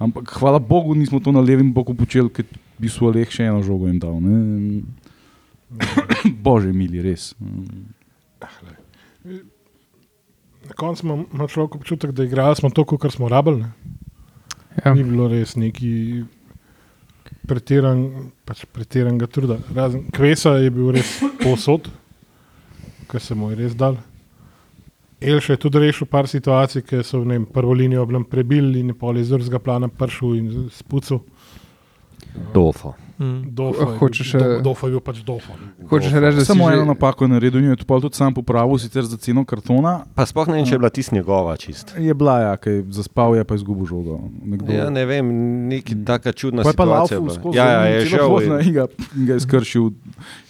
Ampak 0.00 0.32
hvala 0.40 0.58
Bogu, 0.58 0.96
nismo 0.96 1.20
to 1.20 1.36
na 1.36 1.44
levem 1.44 1.68
boku 1.68 1.92
počeli, 1.92 2.32
ker 2.32 2.48
bi 2.80 2.88
so 2.88 3.12
leh 3.12 3.28
še 3.28 3.44
eno 3.44 3.60
žogo 3.60 3.92
jim 3.92 4.00
dal. 4.00 4.16
Ne? 4.24 4.80
Bože, 6.44 6.72
mili, 6.72 7.04
res. 7.04 7.34
Na 10.64 10.72
koncu 10.72 11.06
ima- 11.06 11.24
ima 11.32 11.46
človek 11.46 11.74
občutek, 11.74 12.10
da 12.10 12.24
igrali 12.24 12.56
smo 12.56 12.70
to, 12.70 12.84
kar 12.84 13.10
smo 13.10 13.28
rabili. 13.28 13.60
ne. 13.60 13.72
ja. 14.84 14.94
Ni 14.94 15.04
bilo 15.04 15.28
res 15.28 15.56
neki 15.56 16.24
pretiran, 17.46 18.08
pač 18.44 18.64
pretiranega 18.64 19.26
truda. 19.26 19.58
Razen 19.74 20.06
Kvesa 20.10 20.50
je 20.50 20.70
bil 20.70 20.90
res 20.90 21.10
posod, 21.42 21.88
kar 23.06 23.20
se 23.20 23.34
mu 23.34 23.50
je 23.50 23.56
res 23.56 23.74
dal. 23.74 23.96
Elš 25.20 25.48
je 25.48 25.56
tudi 25.56 25.78
rešil 25.78 26.06
par 26.06 26.28
situacij, 26.28 26.82
ki 26.82 27.02
so 27.02 27.22
ne 27.24 27.38
vem, 27.38 27.46
prvo 27.46 27.72
linijo 27.72 28.06
bili 28.06 28.24
prebili 28.24 28.80
in 28.80 28.88
je 28.88 28.94
pol 28.94 29.16
iz 29.16 29.28
drugega 29.28 29.58
plana 29.58 29.88
prišel 29.88 30.34
in 30.34 30.48
spucal. 30.70 31.20
Dofo. 32.54 32.94
Mm. 33.14 33.42
Dofa 33.48 33.82
je 33.84 33.98
Hočeš, 33.98 34.32
bil- 34.32 34.42
eh, 34.42 34.48
Do- 34.56 34.60
Dofa 34.64 34.86
je 34.86 34.90
bil 34.90 35.00
pač 35.00 35.18
dofa. 35.20 35.54
Hočeš 35.84 36.12
reči, 36.12 36.34
da 36.34 36.40
si 36.40 36.46
Samo 36.46 36.66
že- 36.66 36.74
eno 36.74 36.84
napako 36.84 37.24
je 37.24 37.28
naredil, 37.28 37.60
in 37.60 37.70
je 37.70 37.76
to 37.76 37.84
pol 37.84 38.00
tudi 38.00 38.16
sam 38.16 38.34
popravil, 38.34 38.74
sicer 38.76 39.02
za 39.02 39.16
ceno 39.16 39.44
kartona. 39.44 40.02
Pa 40.12 40.24
sploh 40.24 40.48
ne 40.48 40.54
vem, 40.54 40.64
če 40.64 40.72
je 40.72 40.78
bila 40.78 40.90
tisti 40.90 41.14
njegova 41.14 41.54
čist. 41.56 41.94
Je 41.94 42.10
bila, 42.12 42.40
ja, 42.40 42.56
ki 42.56 42.70
je 42.72 42.84
zaspal, 42.90 43.36
je 43.36 43.44
pa 43.44 43.54
izgubil 43.54 43.86
žogo. 43.86 44.18
Nekdo, 44.44 44.66
Ja, 44.68 44.90
ne 44.90 45.04
vem, 45.04 45.24
neki 45.68 45.94
taka 45.96 46.32
čudna 46.32 46.62
Pa 46.62 46.68
je 46.68 46.74
pa 46.74 46.82
situacija. 46.82 46.98
laufal 47.14 47.22
bila. 47.22 47.34
skozi 47.36 47.56
Ja, 47.56 47.66
ja, 47.66 47.82
je 47.86 48.06
šel. 48.08 48.26
in- 48.40 48.60
In 48.60 48.72
ga, 48.72 48.84
in 49.14 49.26
ga 49.26 49.32
je 49.32 49.40
skršil 49.40 49.84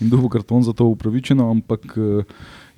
in 0.01 0.09
dobil 0.09 0.29
karton 0.31 0.63
za 0.63 0.73
to 0.73 0.85
upravičeno, 0.87 1.45
ampak 1.47 1.85
eh, 1.95 2.25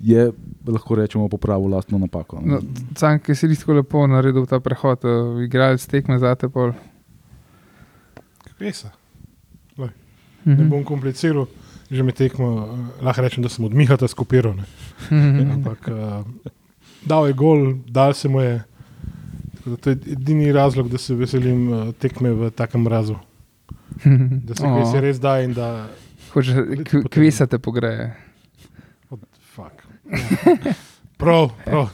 je, 0.01 0.31
lahko 0.63 0.95
rečemo, 0.95 1.27
popravil 1.27 1.69
lastno 1.69 1.97
napako. 1.97 2.37
ne. 2.37 2.47
No, 2.49 2.59
Sam, 2.93 3.19
ki 3.19 3.31
si 3.33 3.47
res 3.47 3.59
tako 3.59 3.73
lepo 3.73 4.03
naredil 4.05 4.45
ta 4.45 4.59
prehod, 4.59 4.99
uh, 5.01 5.09
igralec 5.39 5.79
tekme 5.81 6.19
za 6.19 6.35
te 6.35 6.49
pol. 6.49 6.75
Kvesa. 8.57 8.91
Ne 10.45 10.53
Mhm. 10.55 10.69
bom 10.69 10.83
kompliciral, 10.83 11.47
že 11.87 12.03
me 12.03 12.11
tekmo, 12.11 12.47
eh, 12.63 13.03
lahko 13.03 13.21
rečem, 13.21 13.43
da 13.43 13.49
sem 13.49 13.65
od 13.65 13.73
Mihata 13.73 14.07
skopiral. 14.07 14.55
ne. 14.55 14.63
Mhm. 15.11 15.51
Ampak 15.53 15.87
uh, 15.87 16.23
dal 17.03 17.27
je 17.27 17.33
gol, 17.33 17.59
dal 17.85 18.13
se 18.13 18.27
mu 18.27 18.39
je. 18.39 18.63
To 19.75 19.89
je 19.89 19.97
edini 20.07 20.51
razlog, 20.51 20.87
da 20.87 20.97
se 20.97 21.13
veselim 21.13 21.67
uh, 21.67 21.91
tekme 21.93 22.31
v 22.31 22.49
takem 22.49 22.81
mrazu. 22.81 23.15
Da 24.39 24.55
se 24.55 24.63
O. 24.63 24.71
kvesi 24.73 25.01
res 25.01 25.19
da 25.19 25.41
in 25.41 25.53
da. 25.53 25.89
Hočeš, 26.31 26.55
k- 26.85 27.03
kvesa 27.09 27.45
te 27.45 27.57
pogreje. 27.57 28.15
Fuck. 29.49 29.83
Prav, 31.17 31.49
prav. 31.65 31.89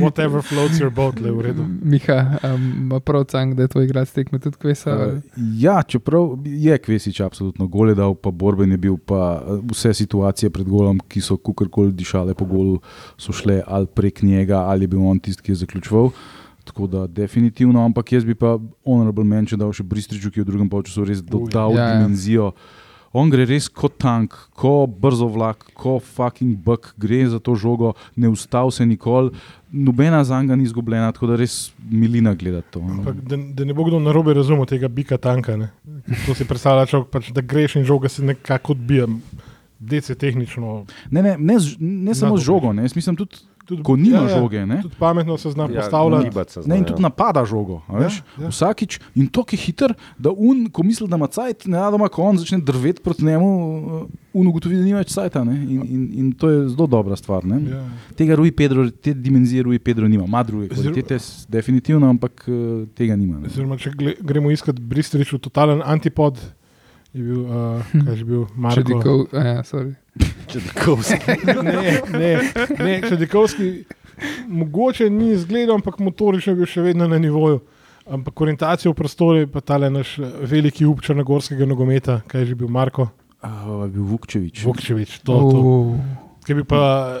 Whatever 0.00 0.42
floats 0.42 0.80
your 0.80 0.90
boat, 0.90 1.20
le 1.20 1.32
v 1.32 1.40
redu. 1.40 1.66
Miha, 1.84 2.38
um, 2.54 3.00
prav 3.04 3.24
cang, 3.28 3.54
da 3.54 3.66
je 3.66 3.68
tvoj 3.68 3.84
igralec 3.84 4.12
tekme 4.12 4.40
tudi 4.40 4.56
kvesa. 4.56 4.94
Uh, 4.96 5.18
ja, 5.60 5.82
čeprav 5.82 6.38
je 6.44 6.78
Kvesič 6.78 7.20
absolutno 7.20 7.66
gol 7.68 7.92
je 7.92 7.98
dal, 8.00 8.14
pa 8.16 8.30
borben 8.32 8.72
je 8.72 8.78
bil, 8.80 8.96
pa 8.96 9.36
eh, 9.36 9.60
vse 9.72 9.92
situacije 10.00 10.50
pred 10.50 10.68
golom, 10.68 11.00
ki 11.08 11.20
so 11.20 11.36
kukorkoli 11.36 11.92
dišale 11.92 12.32
po 12.34 12.48
golu, 12.48 12.80
so 13.20 13.36
šle 13.36 13.60
ali 13.66 13.86
prek 13.86 14.22
njega, 14.22 14.64
ali 14.64 14.88
je 14.88 14.94
bil 14.94 15.04
on 15.04 15.20
tisti, 15.20 15.42
ki 15.42 15.52
je 15.52 15.60
zaključoval. 15.66 16.10
Tako 16.64 16.86
da, 16.86 17.06
definitivno, 17.06 17.84
ampak 17.84 18.12
jaz 18.12 18.24
bi 18.24 18.34
pa 18.38 18.54
honorable 18.86 19.24
mention 19.24 19.60
dal 19.60 19.72
še 19.74 19.82
Bristriču, 19.82 20.30
ki 20.30 20.40
je 20.40 20.44
v 20.44 20.50
drugem 20.54 20.70
polčasu 20.70 21.04
res 21.04 21.20
dodal 21.20 21.74
Ja, 21.76 21.88
ja. 21.88 21.96
dimenzijo. 21.98 22.52
On 23.12 23.28
gre 23.28 23.44
res 23.44 23.68
kot 23.68 23.98
tank, 24.00 24.32
kot 24.56 24.92
brzo 25.00 25.26
vlak, 25.28 25.66
kot 25.76 26.04
fucking 26.16 26.56
buk, 26.64 26.94
gre 27.00 27.20
za 27.28 27.40
to 27.44 27.52
žogo, 27.60 27.92
ne 28.16 28.30
ustav 28.32 28.70
se 28.72 28.86
nikoli, 28.88 29.34
nobena 29.72 30.24
za 30.24 30.40
njega 30.40 30.56
ni 30.56 30.64
izgubljena, 30.64 31.12
tako 31.12 31.28
da 31.32 31.36
res 31.36 31.72
milina 31.90 32.34
gledati 32.34 32.70
to. 32.70 32.80
no. 32.80 33.02
Ampak, 33.02 33.20
da, 33.28 33.36
da 33.36 33.68
ne 33.68 33.76
bo 33.76 33.84
kdo 33.84 34.00
narobe 34.00 34.34
razumel 34.34 34.64
tega 34.66 34.88
bika 34.88 35.20
tanka. 35.20 35.56
Ne. 35.56 35.68
To 36.26 36.34
si 36.34 36.48
predstavlja, 36.48 36.88
človek, 36.88 37.12
pač, 37.12 37.32
da 37.36 37.44
greš 37.44 37.76
in 37.80 37.88
žoga 37.88 38.08
se 38.08 38.24
nekako 38.24 38.76
odbija. 38.78 39.08
Dece 39.82 40.14
tehnično. 40.14 40.84
Ne, 41.10 41.22
ne, 41.26 41.36
ne, 41.38 41.56
ne 41.80 42.14
samo 42.14 42.36
z 42.38 42.46
žogo, 42.46 42.70
ne, 42.72 42.84
jaz 42.86 42.94
mislim 42.94 43.16
tudi, 43.18 43.40
Tudi, 43.64 43.82
ko 43.82 43.96
nima 43.96 44.26
žoge. 44.28 44.66
Ne, 44.66 44.80
Tudi 44.82 44.94
pametno 44.98 45.36
se 45.36 45.50
zna 45.50 45.64
Ja, 45.64 45.80
postavljati. 45.80 46.30
se 46.48 46.58
ne, 46.58 46.62
zna, 46.62 46.74
in 46.74 46.80
ja. 46.80 46.86
tudi 46.86 47.02
napada 47.02 47.44
žogo. 47.44 47.80
a 47.86 47.98
Veš, 47.98 48.16
Ja, 48.32 48.42
ja. 48.42 48.48
Vsakič 48.48 49.00
in 49.14 49.26
to 49.28 49.44
je 49.46 49.58
hiter, 49.58 49.94
da 50.18 50.30
un, 50.30 50.66
ko 50.66 50.82
misli, 50.82 51.08
da 51.08 51.16
ima 51.16 51.26
cajt, 51.28 51.66
ne 51.66 51.78
da 51.80 51.92
ima 51.92 52.08
kon, 52.08 52.36
začne 52.36 52.58
drveti 52.60 53.00
proti 53.00 53.24
njemu, 53.24 53.48
uh, 53.94 54.02
un 54.34 54.46
ugotovi, 54.46 54.76
da 54.76 54.82
nima 54.82 54.98
več 54.98 55.10
cajta. 55.10 55.44
ne, 55.44 55.54
In, 55.54 55.82
in, 55.86 56.10
in 56.14 56.32
to 56.32 56.50
je 56.50 56.68
zelo 56.68 56.86
dobra 56.86 57.16
stvar. 57.16 57.44
ne. 57.44 57.60
Ja. 57.70 57.84
Tega 58.14 58.34
Rui 58.34 58.50
Pedro, 58.52 58.90
te 58.92 59.14
dimenzije 59.14 59.62
Rui 59.62 59.78
Pedro 59.78 60.08
nima, 60.08 60.24
ima 60.24 60.42
druge 60.42 60.68
kvalitete, 60.68 61.18
definitivno, 61.48 62.08
ampak 62.08 62.44
uh, 62.46 62.54
tega 62.90 63.16
nima. 63.16 63.38
ne. 63.38 63.46
Oziroma, 63.46 63.76
če 63.76 63.90
gremo 64.20 64.50
iskat 64.50 64.80
Bristriču, 64.80 65.38
totalen 65.38 65.82
antipod, 65.84 66.38
je 67.12 67.22
bil, 67.22 67.40
uh, 67.44 67.92
kaj 68.06 68.16
je 68.16 68.24
bil, 68.24 68.46
Marko. 68.54 68.82
dikov, 68.82 69.24
ja, 69.32 69.62
sorry. 69.62 69.94
Čedikovski. 70.52 71.36
ne, 71.68 71.76
ne, 72.12 72.32
ne, 72.78 73.00
Čedikovski, 73.08 73.84
mogoče 74.48 75.10
ni 75.10 75.32
izgledal, 75.32 75.76
ampak 75.80 75.98
motorično 75.98 76.52
je 76.52 76.62
bil 76.62 76.68
še 76.68 76.84
vedno 76.84 77.08
na 77.08 77.18
nivoju. 77.18 77.62
Ampak 78.02 78.40
orientacija 78.40 78.90
v 78.90 78.98
prostoru 78.98 79.44
je 79.44 79.46
pa 79.46 79.60
tale 79.62 79.86
naš 79.90 80.16
eh, 80.18 80.30
veliki 80.50 80.86
up 80.90 81.04
črnogorskega 81.06 81.68
nogometa, 81.70 82.20
kaj 82.26 82.42
je 82.42 82.46
že 82.50 82.56
bil 82.58 82.68
Marko 82.68 83.12
Uh, 83.42 83.90
bil 83.90 84.06
Vukčevič. 84.06 84.62
Vukčevič. 84.62 85.18
To, 85.26 85.34
to. 85.50 85.58
Uh, 85.58 85.98
Ki 86.46 86.54
bi 86.54 86.62
pa, 86.62 87.18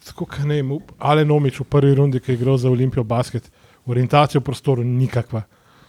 tako 0.00 0.24
kot 0.24 0.46
ne 0.48 0.62
vem, 0.62 0.70
Ale 0.96 1.28
Nomič 1.28 1.60
v 1.60 1.66
prvi 1.68 1.92
rundi, 1.92 2.22
ki 2.24 2.32
je 2.32 2.36
igral 2.40 2.56
za 2.56 2.72
Olimpijo 2.72 3.04
basket, 3.04 3.52
orientacija 3.84 4.40
v 4.40 4.46
prostoru 4.48 4.84
nikakva. 4.84 5.44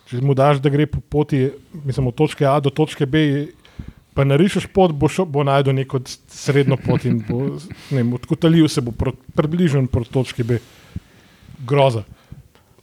Če 0.09 0.23
mu 0.25 0.33
daš, 0.33 0.57
da 0.57 0.71
gre 0.73 0.87
po 0.89 1.01
poti, 1.01 1.43
mislim, 1.85 2.09
od 2.09 2.15
točke 2.17 2.47
A 2.49 2.57
do 2.63 2.71
točke 2.73 3.05
B, 3.05 3.21
pa 4.17 4.25
narišeš 4.25 4.65
pot, 4.73 4.91
bo, 4.91 5.05
šo, 5.05 5.27
bo 5.29 5.45
najdel 5.45 5.75
neko 5.77 6.01
srednjo 6.33 6.79
pot 6.81 7.05
in 7.05 7.21
bo, 7.27 7.43
odkotalil 8.17 8.67
se 8.67 8.81
bo 8.81 8.91
prot, 8.91 9.19
približen 9.37 9.87
proti 9.87 10.13
točki 10.17 10.43
B. 10.43 10.57
Groza. 11.69 12.03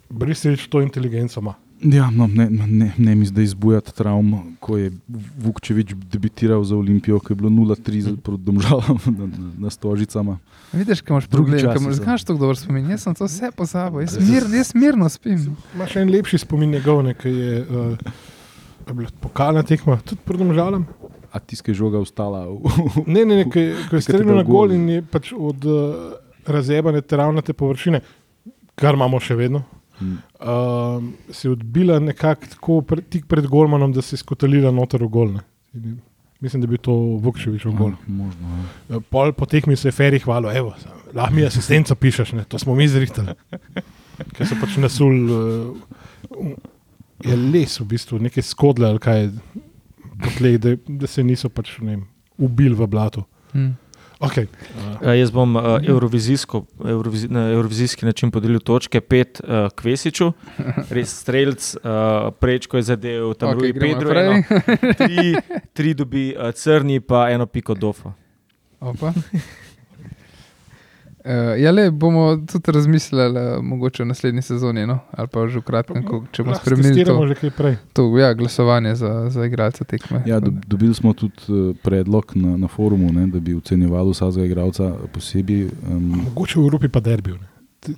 Bristič 0.09 0.69
to 0.71 0.85
inteligenco 0.85 1.43
ima. 1.43 1.57
Ja, 1.81 2.11
no, 2.11 2.27
ne, 2.27 2.49
ne, 2.51 2.93
ne 2.99 3.15
mi 3.15 3.27
zdaj 3.27 3.45
izbujati 3.45 3.93
travm, 3.95 4.33
ko 4.61 4.77
je 4.77 4.93
Vukčevič 5.39 5.93
debitiral 6.13 6.65
za 6.65 6.77
Olimpijo, 6.77 7.19
ko 7.21 7.33
je 7.33 7.37
bilo 7.37 7.51
0-3 7.51 8.01
za- 8.01 8.17
proti 8.17 8.43
domžalam 8.43 8.97
na, 9.19 9.27
na, 9.27 9.51
na 9.59 9.71
stožicama. 9.71 10.39
Vidiš, 10.73 11.01
kaj 11.01 11.15
imaš 11.15 11.29
Drugi 11.29 11.51
problem, 11.51 11.61
časi 11.61 11.79
kaj 11.79 11.85
imaš, 11.85 11.97
znaš 11.97 12.25
to 12.25 12.35
dobro 12.35 12.55
spomin. 12.55 12.91
Jaz 12.91 13.03
sem 13.03 13.15
to 13.15 13.25
vse 13.25 13.51
pozabil, 13.53 14.01
jaz, 14.01 14.17
mir, 14.21 14.43
jaz 14.57 14.73
mirno 14.75 15.09
spim. 15.09 15.57
Imaš 15.75 15.97
en 15.97 16.11
lepši 16.11 16.39
spomin 16.39 16.71
njegov, 16.71 17.05
ki 17.15 17.29
je 17.29 17.61
uh, 17.61 17.99
pokalna 19.21 19.63
tekma, 19.63 19.99
tudi 20.01 20.21
pred 20.25 20.41
žalom. 20.55 20.87
A 21.33 21.39
tiskaj 21.39 21.75
žoga 21.75 21.99
ostala. 21.99 22.47
V, 22.49 22.61
Ne, 23.07 23.25
ne, 23.25 23.37
ne, 23.37 23.45
ko 23.45 23.59
je, 23.59 23.77
ko 23.91 23.97
je 23.97 24.03
streljal 24.03 24.37
na 24.37 24.43
gol 24.43 24.69
gol. 24.69 24.73
in 24.73 24.89
je 24.89 25.03
pač 25.03 25.33
od 25.37 25.65
uh, 25.65 26.17
razjebane 26.47 27.01
travnate 27.01 27.53
površine, 27.53 28.01
kar 28.75 28.95
imamo 28.95 29.21
še 29.21 29.37
vedno. 29.37 29.65
Mm. 30.01 30.19
Uh, 30.41 31.05
se 31.31 31.49
je 31.49 31.53
odbila 31.53 31.99
nekako 31.99 32.51
tako 32.53 32.81
pre, 32.83 33.03
tik 33.03 33.27
pred 33.27 33.47
Golmanom, 33.47 33.93
da 33.93 34.03
se 34.03 34.15
je 34.15 34.23
skotalila 34.25 34.71
noter 34.71 35.03
v 35.03 35.09
gol. 35.09 35.33
ne. 35.33 35.47
In 35.75 35.97
Mislim, 36.41 36.61
da 36.63 36.69
bi 36.69 36.79
to 36.79 36.93
Vukčevič 36.93 37.65
v 37.65 37.73
gol. 37.73 37.93
Možno, 38.07 38.65
ja. 38.91 39.01
Pol 39.11 39.33
po 39.33 39.47
tekmi 39.49 39.77
se 39.77 39.89
je 39.89 39.93
Ferri 39.93 40.19
hvalil, 40.21 40.51
evo, 40.53 40.75
lahko 41.15 41.35
mi 41.35 41.47
asistenco 41.47 41.95
pišeš, 41.97 42.33
ne? 42.37 42.45
to 42.45 42.59
smo 42.61 42.75
mi 42.77 42.89
zrihtali. 42.89 43.33
Ker 44.37 44.49
so 44.49 44.59
pač 44.61 44.77
nasul, 44.81 45.17
uh, 45.33 46.53
je 47.25 47.37
les 47.37 47.79
v 47.81 47.87
bistvu, 47.89 48.21
nekaj 48.29 48.45
skodle 48.45 48.91
ali 48.93 49.01
kaj, 49.01 49.31
po 50.21 50.35
tleh, 50.37 50.61
da, 50.61 50.77
da 50.87 51.09
se 51.09 51.25
niso 51.25 51.49
pač 51.49 51.73
ne 51.81 51.97
vem, 51.97 52.05
ubili 52.37 52.77
v 52.77 52.89
blatu. 52.91 53.25
Hm. 53.55 53.73
Okay. 54.21 54.47
Uh, 55.03 55.13
jaz 55.13 55.31
bom 55.31 55.57
uh, 55.57 55.63
evrovizijsko, 55.85 56.63
evrovizi, 56.89 57.29
na 57.29 57.51
evrovizijski 57.53 58.07
način 58.07 58.31
podelil 58.31 58.61
točke, 58.61 59.01
pet 59.01 59.41
uh, 59.45 59.69
Kvesiču, 59.77 60.31
res 60.91 61.13
streljc, 61.21 61.75
uh, 61.77 62.33
prečko 62.41 62.81
je 62.81 62.83
zadev, 62.83 63.35
tam 63.35 63.53
okay, 63.53 63.61
Rui 63.61 63.73
gremo 63.73 63.99
Pedro, 63.99 64.21
eno, 64.21 64.43
tri, 64.97 65.35
tri 65.77 65.95
dobi 65.95 66.31
uh, 66.33 66.49
crni, 66.55 67.01
pa 67.01 67.29
eno 67.31 67.47
piko 67.47 67.75
dofo. 67.75 68.13
Opa. 68.81 69.13
Uh, 71.27 71.61
ja, 71.61 71.73
le 71.73 71.91
bomo 71.91 72.37
tudi 72.53 72.73
razmislili, 72.73 73.41
uh, 73.41 73.65
mogoče 73.65 74.03
v 74.03 74.07
naslednji 74.07 74.43
sezoni, 74.43 74.87
no? 74.87 74.99
ali 75.11 75.29
pa 75.29 75.49
že 75.49 75.59
v 75.59 75.63
kratkem, 75.67 76.05
ko, 76.07 76.21
če 76.31 76.45
bomo 76.47 76.55
spremenili 76.55 77.05
to, 77.05 77.17
to 77.93 78.05
ja, 78.19 78.31
glasovanje 78.35 78.95
za, 78.95 79.11
za 79.31 79.47
igralce 79.47 79.85
tekme. 79.85 80.23
Ja, 80.27 80.39
dob, 80.41 80.55
dobili 80.67 80.95
smo 80.95 81.13
tudi 81.13 81.43
eh, 81.49 81.75
predlog 81.83 82.33
na, 82.35 82.57
na 82.57 82.69
forumu, 82.69 83.11
ne, 83.13 83.27
da 83.27 83.41
bi 83.41 83.57
ocenjevali 83.59 84.15
vsakega 84.15 84.47
igralca 84.47 84.93
posebej. 85.13 85.67
Um, 85.91 86.23
Mogoče 86.25 86.61
v 86.61 86.63
Evropi 86.63 86.89
pa 86.89 87.01
derbijo. 87.01 87.37
Ti 87.37 87.56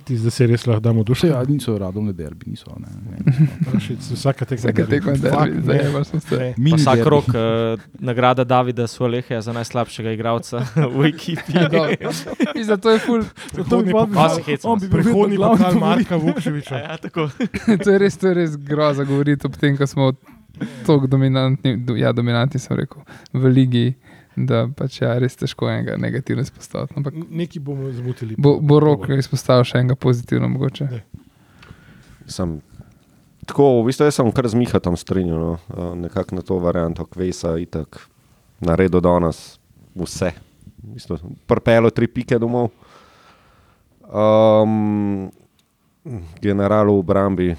zdaj 0.09 0.31
se 0.31 0.47
res 0.47 0.65
lahko 0.67 0.79
damo 0.79 1.03
dušo. 1.03 1.27
ja, 1.27 1.43
niso 1.47 1.77
radom 1.77 2.07
le 2.07 2.13
derbi, 2.13 2.49
niso. 2.51 2.71
Ne, 2.79 2.87
ne, 3.11 3.95
Vsaka 4.11 4.45
tekma. 4.45 4.69
Vsake 4.69 4.85
tekme 4.89 5.13
je 5.13 5.17
derbi, 5.17 5.61
se. 5.65 6.37
Ne. 6.37 6.53
Pa 6.55 6.61
Mini 6.61 6.77
Vsak 6.77 7.05
rok 7.05 7.27
uh, 7.27 7.81
nagrada 7.99 8.43
Davida 8.43 8.87
Svoleheja 8.87 9.41
za 9.41 9.53
najslabšega 9.53 10.11
igralca 10.11 10.65
v 10.95 11.05
ekipi. 11.13 11.53
In 12.55 12.65
zato 12.65 12.89
je 12.89 12.99
ful, 12.99 13.23
Pa 13.55 13.63
Pa 14.13 14.37
on 14.63 14.79
bi 14.79 14.87
bil 14.87 15.01
Prihodnji 15.01 15.37
vedno 15.37 15.37
glavni 15.37 15.57
pokal 15.57 15.79
favorit. 15.79 16.09
Marka 16.09 16.15
Vukčeviča. 16.15 16.79
Ja, 16.89 16.97
tako. 16.97 17.29
to 17.83 17.91
je 17.91 17.97
res, 17.99 18.17
to 18.17 18.27
je 18.27 18.33
res 18.33 18.55
groza 18.57 19.03
govoriti 19.03 19.47
ob 19.47 19.57
tem, 19.59 19.77
ko 19.77 19.87
smo 19.87 20.11
tako 20.85 21.07
dominantni, 21.07 21.77
do, 21.77 21.95
ja, 21.95 22.11
dominantni 22.15 22.59
sem 22.59 22.77
rekel, 22.77 23.03
v 23.33 23.51
ligi, 23.53 23.85
da 24.47 24.67
pač 24.75 25.01
ja, 25.01 25.13
res 25.19 25.35
težko 25.39 25.69
enega 25.71 25.97
negativno 25.99 26.43
izpostaviti. 26.45 26.95
Ampak 26.97 27.15
Neki 27.29 27.59
bomo 27.59 27.91
zmotili. 27.91 28.35
bo, 28.37 28.57
bo 28.61 28.79
rok 28.79 29.09
izpostavil 29.17 29.67
še 29.67 29.81
enega 29.81 29.97
pozitivno 29.99 30.49
mogoče. 30.51 30.89
Sem, 32.29 32.59
tako, 33.49 33.81
v 33.81 33.89
bistvu 33.89 34.07
jaz 34.07 34.19
sem 34.19 34.31
kar 34.35 34.47
z 34.47 34.59
Mihatom 34.59 34.97
strinjal, 34.99 35.39
no. 35.41 35.89
nekako 35.97 36.37
na 36.37 36.45
to 36.45 36.59
varianto, 36.61 37.07
Kvesa 37.09 37.57
itak 37.59 37.99
naredil 38.61 39.01
danes 39.01 39.57
vse. 39.97 40.31
V 40.79 40.95
bistvu, 40.95 41.19
Prpelo 41.49 41.91
tri 41.91 42.07
pike 42.07 42.39
domov. 42.39 42.71
Um, 44.09 45.29
general 46.41 46.89
v 46.89 46.97
obrambi, 46.97 47.49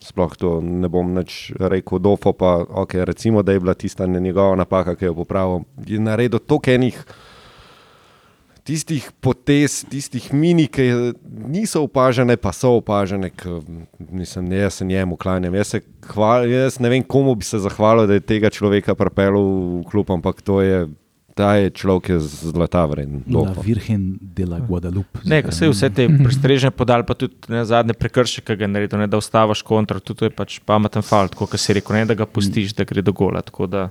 sploh 0.00 0.36
to 0.36 0.58
ne 0.64 0.88
bom 0.88 1.12
več 1.16 1.50
rekel, 1.60 2.00
dofo 2.02 2.32
pa, 2.32 2.60
okay, 2.82 3.04
recimo, 3.04 3.42
da 3.42 3.52
je 3.52 3.60
bila 3.60 3.74
tista 3.74 4.06
njegova 4.06 4.56
napaka, 4.56 4.96
ki 4.96 5.10
jo 5.10 5.18
popravil. 5.20 5.66
Je 5.86 6.00
naredil 6.00 6.40
toliko 6.40 6.72
enih 6.72 7.04
tistih 8.64 9.06
potez, 9.20 9.80
tistih 9.90 10.30
mini, 10.36 10.66
ki 10.70 11.14
niso 11.50 11.82
opažene, 11.86 12.36
pa 12.40 12.52
so 12.54 12.76
opažene, 12.78 13.30
ki 13.34 13.56
nisem, 14.10 14.46
jaz 14.52 14.80
se 14.80 14.86
njemu 14.86 15.16
klanjam. 15.20 15.54
Jaz, 15.58 15.74
hval, 16.12 16.46
jaz 16.50 16.78
ne 16.80 16.92
vem, 16.92 17.02
komu 17.02 17.34
bi 17.34 17.46
se 17.46 17.58
zahvalil, 17.58 18.06
da 18.06 18.18
je 18.18 18.26
tega 18.26 18.50
človeka 18.52 18.94
pripeljal 18.94 19.40
v 19.80 19.84
klub, 19.90 20.12
ampak 20.12 20.42
to 20.46 20.60
je, 20.64 20.84
ta 21.40 21.54
je 21.56 21.72
človek 21.72 22.12
je 22.12 22.18
zlata 22.52 22.84
vreden. 22.90 23.22
La 23.24 23.44
Dofo. 23.48 23.64
Virgen 23.64 24.18
de 24.20 24.46
la 24.46 24.60
Guadalupe. 24.60 25.22
Ne, 25.24 25.40
ko 25.42 25.54
se 25.56 25.64
je 25.64 25.72
vse 25.72 25.90
te 25.96 26.06
prestrežne 26.26 26.70
podal, 26.74 27.04
pa 27.08 27.16
tudi 27.16 27.52
ne, 27.52 27.64
zadnje 27.64 27.96
prekrške, 27.96 28.44
ki 28.44 28.58
ga 28.60 28.68
je 28.68 28.72
naredil, 28.74 29.00
ne, 29.00 29.08
da 29.10 29.20
ustaviš 29.20 29.64
kontra, 29.66 30.02
tudi 30.04 30.22
to 30.22 30.28
je 30.28 30.34
pač 30.36 30.58
pameten 30.68 31.04
falt, 31.06 31.36
kot 31.38 31.56
si 31.60 31.76
rekel, 31.76 31.96
ne 31.96 32.08
da 32.10 32.18
ga 32.18 32.28
pustiš, 32.28 32.76
da 32.76 32.84
gre 32.88 33.04
do 33.04 33.16
gola. 33.16 33.40
Tako 33.46 33.70
da 33.70 33.88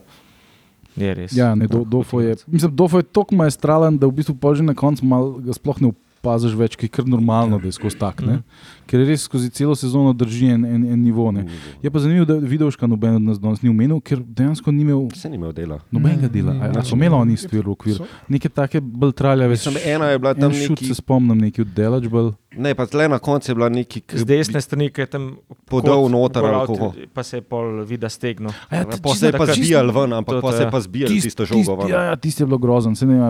je 1.00 1.16
res. 1.24 1.34
Ja, 1.38 1.56
ne, 1.58 1.68
do, 1.72 1.82
Dofo 1.88 2.22
je, 2.22 2.38
mislim, 2.46 2.76
Dofo 2.76 3.02
je 3.02 3.10
tako 3.10 3.40
maestralen, 3.42 3.98
da 3.98 4.10
v 4.10 4.20
bistvu 4.22 4.38
pa 4.38 4.54
že 4.54 4.68
na 4.68 4.78
koncu 4.78 5.10
mal 5.10 5.34
ga 5.42 5.58
sploh 5.58 5.82
ne 5.82 5.96
opaziš 6.20 6.56
več, 6.60 6.76
ki 6.76 6.90
je 6.90 6.96
kar 7.00 7.08
normalno, 7.08 7.62
da 7.62 7.70
je 7.70 7.78
skozi 7.78 7.98
tak. 8.00 8.22
Ne? 8.26 8.42
Ker 8.90 9.00
res 9.00 9.22
skozi 9.22 9.50
celo 9.50 9.76
sezono 9.76 10.14
drži 10.14 10.48
en, 10.48 10.66
en, 10.66 10.84
en 10.88 11.00
nivo. 11.00 11.28
Ne? 11.32 11.44
Je 11.80 11.90
pa 11.90 12.00
zanimivo, 12.00 12.26
da 12.26 12.34
Vidovška 12.36 12.88
noben 12.88 13.16
od 13.16 13.22
nas 13.24 13.38
danes 13.38 13.62
ni 13.62 13.70
omenil, 13.70 14.00
ker 14.02 14.18
dejansko 14.20 14.72
ni 14.72 14.82
imel 14.82 15.04
Se 15.14 15.30
ni 15.30 15.36
imel 15.36 15.54
dela. 15.54 15.78
nobenega 15.92 16.28
dela. 16.28 16.56
A, 16.56 16.72
a 16.74 16.84
so 16.84 16.96
imeli 16.96 17.14
oni 17.16 17.38
stvar 17.38 17.62
v 17.62 17.70
okviru? 17.70 17.98
So- 18.00 18.10
Neke 18.28 18.50
take 18.50 18.82
bolj 18.82 19.14
traljave. 19.14 19.50
Mislim, 19.52 19.78
ena 19.86 20.06
je 20.08 20.20
bila 20.20 20.34
tam 20.34 20.50
šut 20.54 20.70
neki, 20.72 20.86
se 20.88 20.96
spomnim, 20.96 21.38
neki 21.38 21.62
oddelačbel. 21.62 22.34
ne, 22.52 22.74
pa 22.74 22.86
tle 22.86 23.08
na 23.08 23.20
koncu 23.20 23.52
je 23.52 23.56
bila 23.56 23.70
neki 23.70 24.02
Z 24.10 24.26
desne 24.26 24.58
strani, 24.60 24.90
ki 24.90 25.02
je 25.02 25.06
tam 25.08 25.38
podal 25.66 26.10
noter 26.10 26.42
ali. 26.44 27.06
Pa 27.14 27.24
se 27.24 27.38
je 27.38 27.42
pol 27.42 27.84
vida 27.84 28.10
stegnil. 28.10 28.50
Ja, 28.72 28.86
Pa 28.98 29.14
se 29.14 29.26
je 29.26 29.32
pa 29.32 29.46
zbijal 29.46 29.92
ven, 29.92 30.14
ampak 30.14 30.42
pa 30.42 30.52
se 30.52 30.64
je 30.64 30.72
pa 30.72 30.80
zbijal 30.80 31.10
Tist- 31.10 31.24
tisto 31.24 31.46
tist- 31.46 31.66
žogo. 31.66 31.86
Ja, 31.88 32.04
ja 32.04 32.16
tisti 32.16 32.42
je 32.42 32.48
bilo 32.48 32.58
grozen. 32.58 32.96
Se 32.96 33.06
ne, 33.06 33.22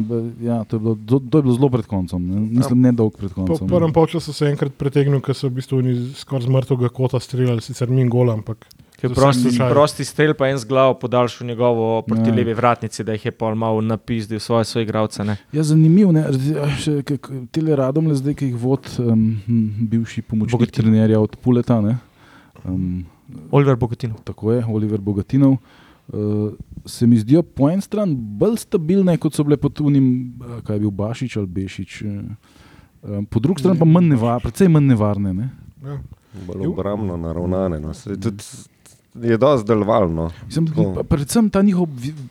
ja, 0.41 0.63
to, 0.63 0.75
je 0.75 0.79
bilo, 0.79 0.95
to, 0.97 1.19
to 1.21 1.37
je 1.37 1.43
bilo 1.43 1.53
zelo 1.53 1.69
pred 1.69 1.85
koncem. 1.85 2.21
Ne? 2.21 2.39
Mislim, 2.39 2.81
ne 2.81 2.91
dolgo 2.91 3.17
pred 3.17 3.31
Po 3.31 3.45
koncem. 3.45 3.67
prvem 3.67 3.91
polčasu 3.91 4.33
se 4.33 4.45
je 4.45 4.51
enkrat 4.51 4.71
pretegnil, 4.73 5.19
ker 5.19 5.35
so 5.35 5.48
v 5.49 5.57
bistvu 5.57 5.79
oni 5.81 5.95
skoraj 6.15 6.45
z 6.47 6.53
mrtvega 6.53 6.89
kota 6.89 7.19
streljali, 7.19 7.61
sicer 7.61 7.89
min 7.89 8.09
gol, 8.09 8.31
ampak 8.31 8.67
prosti, 9.15 9.53
prosti 9.59 10.05
strel, 10.05 10.33
pa 10.33 10.49
en 10.49 10.57
z 10.57 10.67
glavo 10.67 10.93
podaljšal 10.99 11.47
njegovo 11.47 12.01
proti 12.01 12.29
Ja. 12.29 12.35
levi 12.35 12.53
vratnici, 12.53 13.03
da 13.03 13.13
jih 13.13 13.25
je 13.25 13.31
pol 13.31 13.55
malo 13.55 13.81
napizdil 13.81 14.39
svoje 14.39 14.65
soigralce. 14.65 15.23
ne. 15.23 15.37
Ja, 15.51 15.63
zanimivo 15.63 16.11
je, 16.11 16.23
da 16.23 17.17
te 17.51 17.75
radom 17.75 18.07
le 18.07 18.15
zdaj, 18.15 18.33
ki 18.35 18.45
jih 18.45 18.55
vodi 18.55 18.89
um, 18.99 19.41
bivši 19.81 20.21
pomočnik 20.21 20.51
Bogatin. 20.51 20.83
trenerja 20.83 21.19
od 21.19 21.35
Puleta. 21.35 21.81
Ne, 21.81 21.97
um, 22.65 23.05
Oliver 23.51 23.75
Bogotinov. 23.75 24.19
tako 24.23 24.51
je, 24.51 24.65
Oliver 24.65 24.99
Bogatinov. 24.99 25.57
Uh, 26.09 26.51
se 26.85 27.07
mi 27.07 27.17
zdijo 27.17 27.43
po 27.43 27.69
eni 27.69 27.81
strani 27.81 28.15
bolj 28.15 28.57
stabilne, 28.57 29.17
kot 29.17 29.33
so 29.33 29.43
bile 29.43 29.57
pod 29.57 29.81
unim, 29.81 30.33
kaj 30.63 30.75
je 30.75 30.79
bil 30.79 30.91
Bašič 30.91 31.37
ali 31.37 31.47
Bešič. 31.47 32.01
Uh, 32.01 32.09
um, 33.03 33.25
po 33.25 33.39
drugi 33.39 33.61
strani 33.61 33.79
pa 33.79 33.85
manj 33.85 34.09
nevarne, 34.13 34.39
predvsem 34.39 34.71
manj 34.71 34.87
nevarne. 34.87 35.33
Ne. 35.33 35.49
ja. 35.83 35.99
Bolj 36.47 36.67
obrambno 36.67 37.17
naravnane. 37.17 37.79
No. 37.79 37.93
Se 37.93 38.13
Tudi, 38.19 38.43
je 39.15 39.37
dosti. 39.37 39.71
No. 40.09 40.29
Pa 40.95 41.03
predvsem 41.03 41.49
ta 41.49 41.61
njihov 41.61 41.87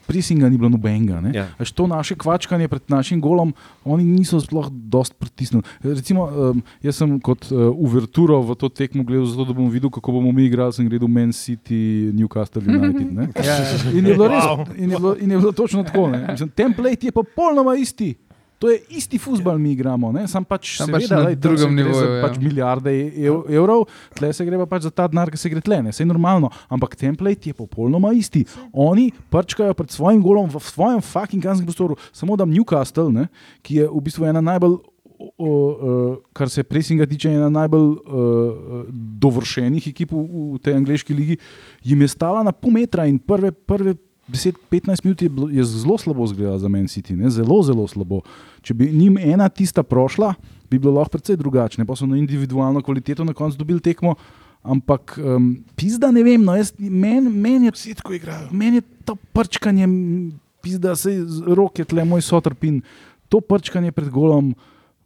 presinga 0.07 0.49
ni 0.49 0.59
bilo 0.59 0.69
nobenega. 0.69 1.21
ne. 1.21 1.33
Ja. 1.35 1.47
Až 1.59 1.73
to 1.73 1.87
naše 1.87 2.15
kvačkanje 2.15 2.69
pred 2.69 2.83
našim 2.89 3.21
golom, 3.21 3.55
oni 3.85 4.05
niso 4.05 4.41
sploh 4.41 4.69
dost 4.71 5.15
pritisnili. 5.19 5.63
Recimo, 5.83 6.29
um, 6.31 6.63
jaz 6.83 6.97
sem 6.97 7.19
kot 7.21 7.51
uh, 7.51 7.75
uverturo 7.75 8.41
v 8.43 8.55
to 8.55 8.69
tekmo 8.69 9.05
gledal, 9.05 9.27
zato 9.27 9.45
da 9.45 9.53
bom 9.53 9.71
videl, 9.71 9.91
kako 9.91 10.13
bomo 10.13 10.33
mi 10.33 10.47
igrali. 10.47 10.73
Sem 10.73 10.89
gledal 10.89 11.09
Man 11.09 11.33
City, 11.35 12.13
Newcastle 12.15 12.63
United. 12.63 13.13
ne. 13.13 13.29
In 13.99 14.07
je 14.07 14.15
bilo 14.15 14.29
res, 14.29 14.45
in 14.77 14.91
je 14.91 14.97
bilo, 14.97 15.17
in 15.19 15.31
je 15.31 15.39
bilo 15.39 15.53
točno 15.53 15.83
tako. 15.83 16.09
ne. 16.09 16.27
Mislim, 16.31 16.49
template 16.49 17.07
je 17.07 17.13
popolnoma 17.13 17.75
isti. 17.75 18.15
To 18.59 18.71
je 18.71 18.81
isti 18.91 19.19
futbal, 19.19 19.59
mi 19.59 19.73
igramo, 19.73 20.11
ne? 20.13 20.25
sam 20.29 20.45
pač, 20.45 20.73
Sam 20.81 20.91
pač 20.91 21.07
seveda, 21.07 21.21
na 21.21 21.29
lej, 21.31 21.37
drugem 21.39 21.77
nivoju, 21.79 22.09
ja. 22.11 22.23
pač 22.27 22.41
milijarde 22.43 22.95
ev, 23.15 23.45
evrov, 23.55 23.85
tle 24.19 24.33
se 24.35 24.47
gre 24.49 24.59
pa 24.59 24.67
pač 24.67 24.89
za 24.89 24.91
ta 24.91 25.07
denar, 25.11 25.31
ki 25.31 25.39
se 25.39 25.53
gre 25.53 25.63
tle, 25.63 25.79
ne, 25.87 25.95
vse 25.95 26.03
je 26.03 26.09
normalno. 26.11 26.51
Ampak 26.75 26.97
template 26.99 27.53
je 27.53 27.55
popolnoma 27.55 28.11
isti. 28.19 28.43
Oni 28.75 29.13
prčkajo 29.31 29.79
pred 29.79 29.95
svojim 29.95 30.25
golom 30.25 30.51
v 30.51 30.63
svojem 30.67 30.99
fucking 30.99 31.45
kanskem 31.45 31.71
prostoru, 31.71 31.99
samo 32.11 32.35
da 32.39 32.49
Newcastle, 32.51 33.13
ne, 33.15 33.29
ki 33.63 33.85
je 33.85 33.91
v 33.93 34.07
bistvu 34.09 34.27
ena 34.33 34.43
najbolj. 34.43 34.81
O, 35.19 35.27
o, 35.51 35.93
kar 36.31 36.47
se 36.47 36.63
presinga 36.63 37.03
tiče, 37.11 37.33
ena 37.35 37.49
najbolj 37.51 37.89
uh, 37.91 38.85
dovršenih 39.19 39.89
ekip 39.91 40.13
v, 40.15 40.21
v 40.55 40.61
tej 40.63 40.77
angliški 40.79 41.15
ligi, 41.15 41.39
jim 41.83 42.05
je 42.07 42.09
stala 42.13 42.45
na 42.47 42.53
pol 42.55 42.71
metra 42.77 43.03
in 43.11 43.19
prve, 43.19 43.51
prve 43.51 43.97
10-15 44.29 45.05
minut 45.05 45.23
je, 45.23 45.29
bilo, 45.29 45.49
je 45.49 45.65
zelo 45.65 45.99
slabo 45.99 46.25
izgledala 46.25 46.59
za 46.59 46.69
Man 46.69 46.89
City, 46.89 47.17
ne? 47.17 47.31
zelo, 47.31 47.63
zelo 47.63 47.87
slabo. 47.89 48.21
Če 48.63 48.75
bi 48.75 48.91
njim 48.93 49.19
ena 49.19 49.49
tista 49.49 49.83
prošla, 49.83 50.35
bi 50.71 50.79
bilo 50.79 50.99
lahko 50.99 51.17
precej 51.17 51.37
drugačne, 51.37 51.87
pa 51.89 51.97
so 51.97 52.07
na 52.07 52.19
individualno 52.19 52.83
kvaliteto 52.83 53.25
na 53.25 53.33
koncu 53.35 53.59
dobili 53.59 53.81
tekmo, 53.81 54.15
Ampak 54.63 55.15
um, 55.23 55.53
pizda 55.79 56.11
ne 56.11 56.23
vem, 56.27 56.43
no, 56.45 56.53
meni 56.79 57.31
men 57.31 57.69
je 57.69 57.73
Vsi 57.73 57.95
tako 57.95 58.17
igrajo. 58.19 58.49
Meni 58.51 58.83
je 58.83 58.83
to 59.07 59.15
prčkanje, 59.33 59.85
m, 59.87 60.33
pizda 60.63 60.97
se 60.97 61.15
roke, 61.47 61.85
tle 61.85 62.05
moj 62.05 62.23
sotrpin, 62.27 62.83
to 63.29 63.41
prčkanje 63.41 63.93
pred 63.93 64.11
golom, 64.11 64.53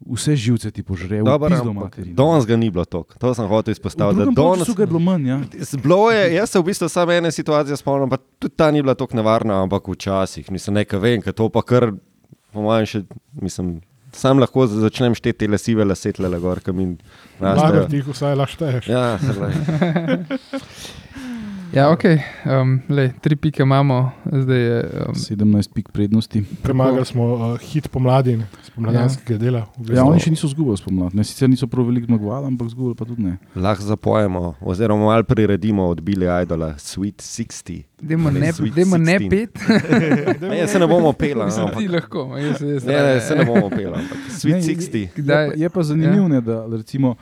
vse 0.05 0.35
živce 0.35 0.71
ti 0.71 0.83
požre. 0.83 1.21
v 1.21 1.25
Dobro, 1.25 1.49
pizdo 1.49 1.69
ampak 1.69 1.83
materino. 1.83 2.15
Danes 2.15 2.45
ga 2.45 2.55
ni 2.55 2.69
bilo 2.69 2.85
toliko, 2.85 3.15
to 3.19 3.33
sem 3.33 3.47
hotel 3.47 3.71
izpostaviti. 3.71 4.19
da 4.19 4.31
Danes 4.31 4.67
je 4.67 4.87
bilo 4.87 4.99
manj, 4.99 5.27
ja. 5.27 5.39
Bilo 5.83 6.11
je, 6.11 6.33
jaz 6.33 6.49
se 6.49 6.59
v 6.59 6.63
bistvu 6.63 6.89
samo 6.89 7.11
ene 7.11 7.31
situacije 7.31 7.77
spomnim, 7.77 8.09
pa 8.09 8.17
tudi 8.39 8.55
ta 8.55 8.71
ni 8.71 8.81
bila 8.81 8.95
tako 8.95 9.15
nevarna, 9.17 9.63
ampak 9.63 9.87
včasih, 9.87 10.51
mislim, 10.51 10.73
nekaj 10.73 10.99
vem, 10.99 11.21
ker 11.21 11.33
to 11.33 11.49
pa 11.49 11.61
kar, 11.61 11.91
po 12.53 12.61
mojem, 12.61 12.85
še, 12.85 13.03
mislim, 13.41 13.81
sam 14.13 14.39
lahko 14.39 14.67
začnem 14.67 15.15
šteti 15.15 15.45
te 15.45 15.47
lesive 15.47 15.85
lasetle, 15.85 16.29
gor, 16.39 16.59
ki 16.59 16.71
mi 16.71 16.85
Lahko 17.41 17.61
rastejo. 17.61 17.87
ti 17.89 17.95
jih 17.97 18.07
vsaj 18.07 18.35
lašteješ. 18.35 18.87
Ja, 18.87 19.17
glej. 19.17 19.53
Ja, 21.73 21.89
ok, 21.89 22.03
um, 22.45 22.79
lej, 22.89 23.11
tri 23.21 23.35
pike 23.35 23.63
imamo, 23.63 24.11
zdaj 24.31 24.59
je. 24.59 24.89
Um, 25.07 25.15
17 25.15 25.73
pik 25.73 25.89
prednosti. 25.89 26.43
Premagali 26.61 27.05
smo 27.05 27.23
uh, 27.33 27.59
hit 27.59 27.87
pomladi, 27.89 28.35
ne, 28.37 28.45
spomladanskega 28.63 29.39
dela. 29.41 29.63
v 29.77 29.79
bistvu. 29.79 29.95
Ja, 29.97 30.05
oni 30.05 30.21
še 30.21 30.29
niso 30.35 30.47
zgubili 30.51 30.77
spomladi. 30.77 31.17
Ne, 31.17 31.25
Sicer 31.25 31.49
niso 31.49 31.65
prav 31.67 31.87
veliko 31.89 32.05
zmagovali, 32.05 32.45
ampak 32.47 32.69
zgubili 32.69 32.93
pa 32.95 33.09
tudi 33.09 33.25
ne. 33.25 33.33
Lahko 33.57 33.83
zapojemo, 33.83 34.53
oziroma 34.61 35.09
malo 35.09 35.25
priredimo 35.25 35.89
od 35.89 36.01
Billy 36.01 36.29
Idola, 36.29 36.75
Sweet 36.77 37.25
60. 37.25 37.81
Dajmo 38.01 38.29
Ali 38.29 38.39
ne, 38.39 38.53
Sweet 38.53 38.75
dajmo 38.77 38.97
ne 38.97 39.17
16. 39.17 39.29
pet, 39.29 39.53
Ne, 40.49 40.57
jaz 40.59 40.69
se 40.71 40.79
ne 40.79 40.87
bomo 40.87 41.13
pela, 41.13 41.45
mislim, 41.49 41.65
ampak, 41.65 41.79
ti 41.79 41.87
lahko. 41.87 42.27
Jaz, 42.37 42.61
jaz, 42.61 42.85
ne, 42.85 43.01
ne, 43.03 43.21
se 43.21 43.35
ne 43.35 43.45
bomo 43.45 43.69
pela, 43.69 43.97
ampak 43.97 44.17
Sweet 44.29 44.61
Ne, 44.61 44.61
60. 44.61 44.97
Je, 45.17 45.25
pa- 45.25 45.57
je 45.57 45.69
pa 45.69 45.83
zanimivo, 45.83 46.29
ja. 46.29 46.41
da 46.41 46.65
recimo, 46.69 47.15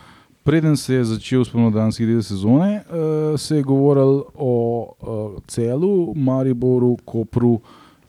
preden 0.43 0.77
se 0.77 0.93
je 0.93 1.04
začel 1.06 1.45
spomladanski 1.45 2.06
del 2.06 2.21
sezone, 2.21 2.82
uh, 2.82 3.39
se 3.39 3.56
je 3.56 3.63
govorilo 3.63 4.25
o 4.36 4.54
uh, 5.36 5.43
Celu, 5.47 6.13
Mariboru, 6.15 6.97
Kopru 7.06 7.60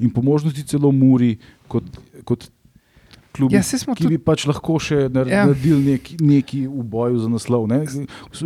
in 0.00 0.10
po 0.10 0.22
možnosti 0.22 0.62
celo 0.62 0.92
Muri 0.92 1.36
kot, 1.68 1.84
kot 2.24 2.48
klubi. 3.32 3.54
Ja, 3.54 3.62
Ki 3.62 3.78
tudi. 3.94 4.08
bi 4.08 4.18
pač 4.18 4.46
lahko 4.46 4.78
še 4.78 5.06
Ja. 5.06 5.08
naredili 5.08 5.92
neki, 5.92 6.16
neki 6.20 6.66
v 6.66 6.82
boju 6.84 7.18
za 7.18 7.28
naslov. 7.28 7.68
Ne? 7.68 7.84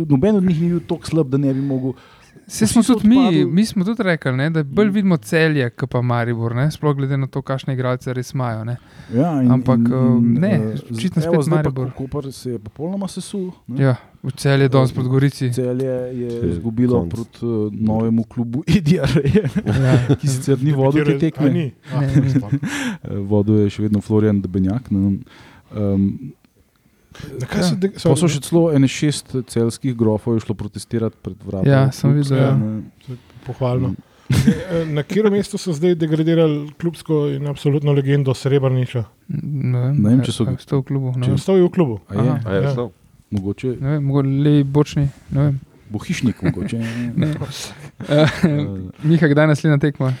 Noben 0.07 0.35
od 0.35 0.43
njih 0.43 0.61
ni 0.61 0.69
bil 0.69 0.79
tako 0.87 1.07
slab, 1.07 1.29
da 1.29 1.37
ne 1.37 1.53
bi 1.53 1.61
mogel. 1.61 1.93
Vsi 2.47 2.67
smo 2.67 2.81
tudi 2.81 3.07
mi, 3.07 3.17
odpadli. 3.17 3.45
mi 3.45 3.65
smo 3.65 3.83
tudi 3.83 4.03
rekli, 4.03 4.31
ne, 4.33 4.49
da 4.49 4.63
bolj 4.63 4.89
vidimo 4.89 5.17
celje, 5.19 5.69
kot 5.69 5.89
pa 5.89 6.01
Maribor, 6.01 6.55
ne, 6.55 6.71
sploh 6.71 6.95
glede 6.95 7.17
na 7.17 7.27
to, 7.27 7.41
kakšne 7.41 7.73
igralce 7.73 8.13
res 8.13 8.31
imajo. 8.31 8.63
Ne. 8.63 8.77
Ja, 9.13 9.33
Ampak, 9.49 9.79
um, 9.89 10.33
ne, 10.33 10.51
eh, 10.53 10.77
očitno 10.87 11.21
spet 11.21 11.41
zdaj 11.41 11.55
Maribor. 11.57 11.91
Koper 11.91 12.31
se 12.31 12.51
je 12.51 12.59
popolnoma 12.59 13.07
sesul. 13.07 13.51
ne. 13.67 13.83
Ja, 13.83 13.95
v 14.23 14.31
celje 14.33 14.69
danes 14.69 14.91
pod 14.91 15.07
Gorici. 15.07 15.51
Celje 15.53 15.85
je 15.85 16.21
Je 16.21 16.49
izgubilo 16.49 17.05
proti 17.05 17.43
uh, 17.43 17.73
novemu 17.73 18.23
klubu 18.23 18.63
Idijare, 18.77 19.21
Ja. 19.27 20.15
ki 20.15 20.27
sicer 20.27 20.57
ni 20.59 20.71
vodil 20.71 21.05
te 21.05 21.19
tekme. 21.19 21.71
Ah. 21.91 22.03
Eh, 22.03 23.17
Vodil 23.19 23.55
je 23.57 23.69
še 23.69 23.81
vedno 23.81 24.01
Florian 24.01 24.41
Debenjak. 24.41 24.87
ne. 24.89 25.17
Um, 25.69 26.31
Na 27.33 27.45
kaj 27.45 27.63
se 27.63 27.75
de- 27.75 27.89
pa 27.93 28.15
so 28.15 28.27
še 28.27 28.39
celo 28.41 28.71
ene 28.71 28.87
šest 28.87 29.35
celskih 29.47 29.95
grofov 29.95 30.33
je 30.33 30.39
šlo 30.39 30.55
protestirati 30.55 31.15
pred 31.21 31.37
vrati. 31.41 31.69
Ja, 31.69 31.91
sem 31.91 32.13
videl, 32.13 32.37
ja. 32.37 32.51
pohvalno. 33.45 33.93
E, 34.29 34.85
Na 34.85 35.03
katerem 35.03 35.31
mestu 35.31 35.57
so 35.57 35.71
zdaj 35.71 35.95
degradirali 35.95 36.71
klubsko 36.73 37.27
in 37.29 37.47
absolutno 37.47 37.93
legendo 37.93 38.33
Srebrniča? 38.33 39.05
Ne 39.29 39.79
vem, 39.79 39.95
Ne 39.97 40.09
vem, 40.09 40.21
če 40.21 40.31
so- 40.33 40.45
ga 40.45 40.51
v 40.51 40.83
klubu. 40.83 41.07
Ne 41.09 41.23
Če 41.23 41.29
vem, 41.29 41.35
ostavijo 41.35 41.67
v 41.67 41.71
klubu. 41.71 41.99
A 42.07 42.13
je? 42.13 42.19
Aha. 42.21 42.39
A 42.45 42.51
je 42.51 42.63
Ja. 42.63 42.73
šlo? 42.73 42.91
Mogoče 43.31 43.67
ne 43.79 43.89
vem, 43.89 44.03
mogoče 44.03 44.27
levi 44.27 44.63
bočni. 44.63 45.09
Ne 45.31 45.41
vem. 45.41 45.59
bohišnik, 45.89 46.41
mogoče. 46.43 46.77
Ne. 47.15 47.33
Uh, 47.99 48.91
Miha, 49.03 49.27
kdaj 49.27 49.43
je 49.43 49.47
naslednja 49.47 49.77
tekma? 49.79 50.13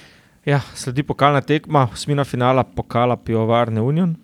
Ja, 0.45 0.61
sledi 0.73 1.03
pokalna 1.03 1.41
tekma, 1.41 1.89
osmina 1.93 2.23
finala 2.23 2.63
pokala 2.63 3.17
Pivovarne 3.17 3.81
Union. 3.81 4.15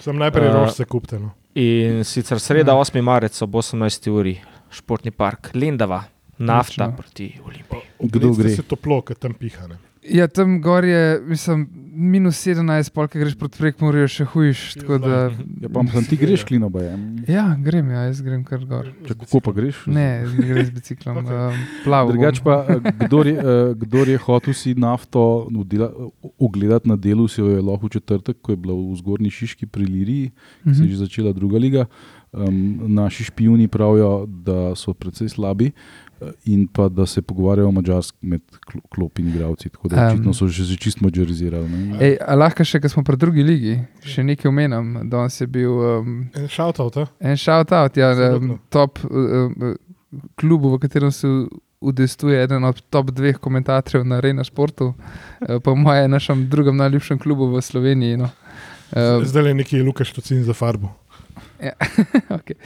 Sem 0.00 0.16
najprej 0.16 0.48
Uh, 0.48 0.54
uh, 0.54 0.60
rož 0.60 0.72
se 0.72 0.84
kupteno. 0.84 1.32
In 1.54 2.02
sicer 2.04 2.40
sreda, 2.40 2.72
Ja. 2.72 2.78
8. 2.78 3.00
marec 3.02 3.42
ob 3.42 3.54
18. 3.54 4.10
uri, 4.10 4.40
športni 4.70 5.10
park 5.10 5.50
Lendava, 5.54 6.02
nafta 6.38 6.84
Točno. 6.84 6.96
proti 6.96 7.28
Olimpiji. 7.44 7.80
Kdo 8.00 8.32
gre? 8.34 8.50
Se 8.50 8.62
toplo, 8.62 9.02
ker 9.02 9.16
tam 9.16 9.34
piha. 9.34 9.66
Ne? 9.68 9.76
Ja, 10.02 10.26
tam 10.28 10.60
gor 10.60 10.84
je, 10.84 11.20
mislim, 11.24 11.68
minus 11.94 12.36
17, 12.38 12.90
polk 12.90 13.14
greš 13.14 13.36
proti 13.38 13.58
prekmorju, 13.58 14.08
še 14.10 14.24
hujš. 14.26 14.62
Tako 14.80 14.98
da, 14.98 15.18
Ja, 15.62 15.68
pa 15.70 15.84
sem 15.86 16.04
ti 16.04 16.16
greš 16.16 16.42
klino, 16.44 16.68
ba 16.68 16.82
je. 16.82 16.94
ja, 17.28 17.56
grem, 17.56 17.90
ja, 17.90 18.02
jaz 18.08 18.20
grem 18.20 18.42
kar 18.44 18.64
gor. 18.66 18.90
Če 19.06 19.14
kako 19.14 19.40
pa 19.40 19.52
greš? 19.52 19.84
Ne, 19.86 20.06
greš 20.28 20.66
z 20.66 20.74
biciklom, 20.74 21.18
okay. 21.22 21.54
um, 21.54 21.62
plav. 21.84 22.10
Drugač 22.10 22.42
pa, 22.42 22.58
eh, 22.66 22.78
kdor 23.04 23.26
je, 23.26 23.36
eh, 23.36 23.74
kdor 23.76 24.08
je 24.08 24.18
hotel 24.18 24.54
si 24.54 24.74
nafto 24.74 25.24
udela- 25.48 25.92
ogledati 26.38 26.88
na 26.88 26.96
delu, 26.96 27.28
si 27.28 27.40
jo 27.40 27.48
je 27.48 27.62
lahko 27.62 27.86
v 27.86 27.94
četrtek, 27.96 28.42
ko 28.42 28.52
je 28.52 28.58
bila 28.58 28.74
v 28.74 28.96
zgornji 28.96 29.30
Šiški 29.30 29.66
pri 29.66 29.86
Liriji, 29.86 30.32
ki 30.64 30.74
se 30.74 30.82
je 30.82 30.90
že 30.90 30.96
začela 30.98 31.32
druga 31.32 31.58
liga. 31.58 31.86
Um, 32.34 32.80
naši 32.90 33.24
špijuni 33.24 33.68
pravijo, 33.68 34.26
da 34.26 34.74
so 34.74 34.90
precej 34.92 35.28
slabi 35.28 35.68
eh, 35.70 36.30
in 36.44 36.66
pa 36.66 36.88
da 36.88 37.06
se 37.06 37.22
pogovarjajo 37.22 37.70
mačarsko 37.70 38.18
med 38.20 38.40
klo- 38.66 38.82
klopi 38.90 39.22
in 39.22 39.28
igravci. 39.28 39.68
Tako 39.68 39.88
da 39.88 40.08
očitno 40.08 40.34
so 40.34 40.48
že 40.48 40.64
že 40.64 40.76
čist 40.76 41.00
mačarizirali. 41.00 41.68
Ej, 42.00 42.16
a 42.26 42.34
lahko 42.34 42.64
še, 42.66 42.80
ko 42.80 42.88
smo 42.88 43.04
pri 43.06 43.16
drugi 43.16 43.42
ligi, 43.42 43.76
še 44.02 44.24
nekaj 44.26 44.48
omenjam. 44.50 45.08
Danes 45.10 45.38
je 45.40 45.46
bil 45.46 45.70
um, 45.70 46.26
En 46.34 46.48
shoutout, 46.48 46.96
a? 46.96 47.06
en 47.20 47.36
shout-out, 47.38 47.96
ja, 47.96 48.10
um, 48.34 48.58
top 48.68 48.98
um, 49.06 49.76
klubu, 50.34 50.74
v 50.74 50.82
katerem 50.82 51.12
se 51.14 51.28
udestuje 51.80 52.42
eden 52.42 52.64
od 52.64 52.82
top 52.90 53.10
dveh 53.14 53.38
komentatorjev 53.38 54.02
na 54.06 54.16
Arena 54.18 54.42
Sportu, 54.44 54.90
uh, 54.90 55.60
po 55.62 55.76
mojem, 55.76 56.10
našem 56.10 56.48
drugem 56.50 56.76
najljubšem 56.82 57.18
klubu 57.18 57.46
v 57.54 57.62
Sloveniji. 57.62 58.16
No. 58.16 58.30
Um, 58.90 59.22
Zdaj 59.24 59.48
je 59.48 59.54
neki 59.54 59.82
Lukaš 59.82 60.12
Tocin 60.12 60.42
za 60.42 60.52
farbo. 60.52 60.90
okay. 62.38 62.56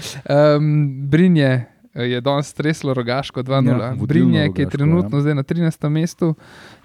um, 0.57 1.09
Brinje 1.09 1.65
eh, 1.95 2.05
je 2.05 2.21
danes 2.21 2.47
streslo 2.47 2.95
rogaško 2.95 3.43
2-0. 3.43 3.81
Ja, 3.81 3.87
Ja, 3.87 3.95
Brinje, 4.07 4.41
ki 4.55 4.61
je 4.61 4.65
Rogaško, 4.65 4.71
trenutno 4.71 5.19
ja. 5.19 5.23
zdaj 5.23 5.35
na 5.35 5.43
13. 5.43 5.89
mestu, 5.89 6.35